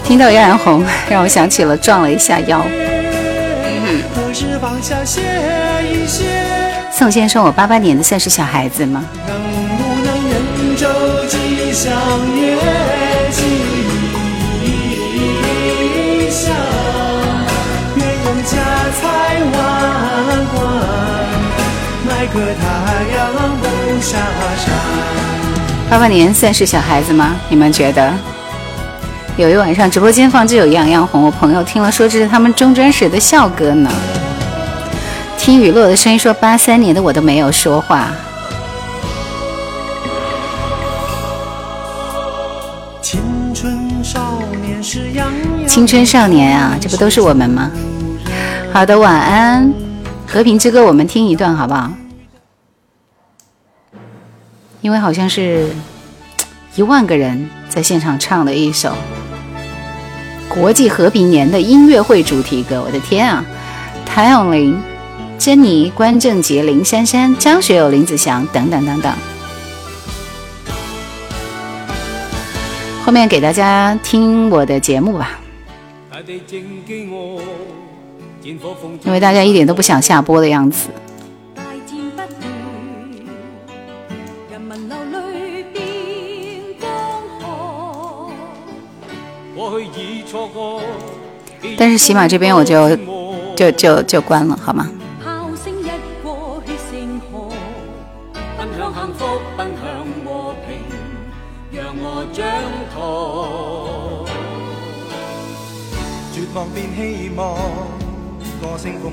[0.03, 2.65] 听到杨红，让我想起了撞了一下腰。
[6.91, 9.03] 宋先生，我八八年的算是小孩子吗？
[25.89, 27.35] 八八年算是小孩子吗？
[27.49, 28.13] 你们觉得？
[29.37, 33.89] 有一晚上直播间放这有《样样红》，我朋友听了说这是他们中专时的校歌呢。
[35.37, 38.09] 听雨落的声音说，八三年的我都没有说话。
[43.01, 43.21] 青
[43.53, 44.19] 春少
[44.61, 45.27] 年是样
[45.59, 47.71] 样，青春少年啊，这不都是我们吗？
[48.73, 49.71] 好的，晚安，
[50.27, 51.89] 和平之歌，我们听一段好不好？
[54.87, 55.67] 因为好像是
[56.77, 58.93] 一万个人在现场唱的一首
[60.47, 63.43] 国际和平年的音乐会主题歌，我的天啊！
[64.05, 64.79] 谭咏麟。
[65.37, 69.13] 珍妮、关正杰、林珊珊、张学友、林子祥等等等等。
[73.03, 75.37] 后面给大家听我的节目吧，
[79.03, 80.87] 因为大家一点都不想下播的样子。
[91.77, 92.97] 但是喜马这边我就
[93.55, 94.89] 就就就关了，好吗？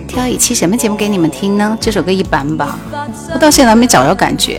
[0.09, 1.77] 挑一期什么节目给你们听呢？
[1.79, 2.79] 这首歌一般吧，
[3.35, 4.59] 我到现在没找着感觉。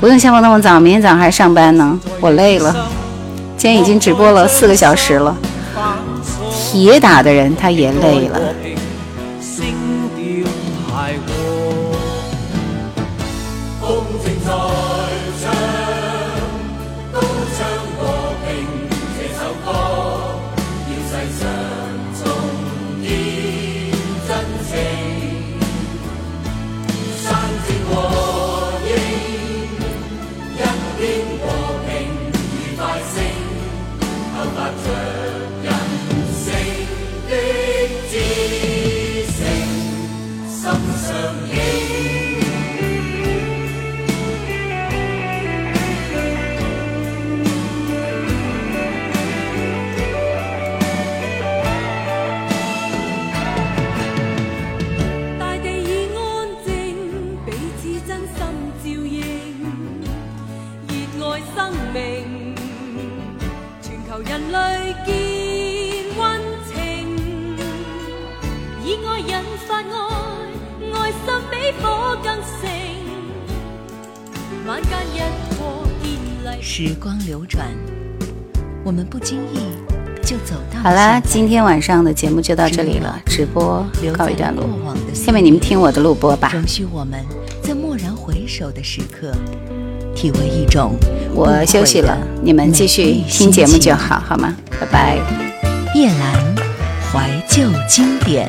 [0.00, 2.74] 不用下播那么早，明天早上还上班呢，我累了。
[3.58, 5.36] 今天已经直播了四个小时了，
[6.50, 8.40] 铁打的人他也累了。
[76.72, 77.66] 时光流转，
[78.84, 79.58] 我们不经意
[80.22, 80.78] 就走到。
[80.80, 83.84] 好啦，今天晚上的节目就到这里了，直播
[84.16, 84.64] 告一段落。
[85.12, 86.52] 下面你们听我的录播吧。
[86.54, 87.18] 容许我们
[87.60, 89.32] 在蓦然回首的时刻，
[90.14, 90.94] 体会一种。
[91.34, 94.54] 我休息了，你们继续听节目就好，好吗？
[94.78, 95.16] 拜拜。
[95.96, 96.62] 夜阑
[97.12, 98.48] 怀旧经典。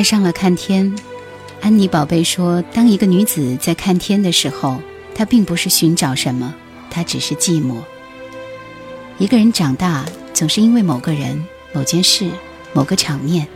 [0.00, 0.96] 爱上了看天。
[1.60, 4.80] 安妮宝贝说：“当一个女子在看天的时候，
[5.14, 6.54] 她并不是寻找什么，
[6.90, 7.74] 她只是寂寞。
[9.18, 11.44] 一个人长大，总是因为某个人、
[11.74, 12.30] 某件事、
[12.72, 13.46] 某个场面。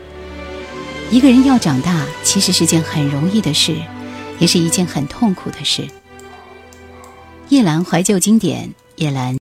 [1.11, 3.75] 一个人要长大，其实是件很容易的事，
[4.39, 5.89] 也是一件很痛苦的事。”
[7.49, 9.33] 叶兰怀旧经典，叶兰。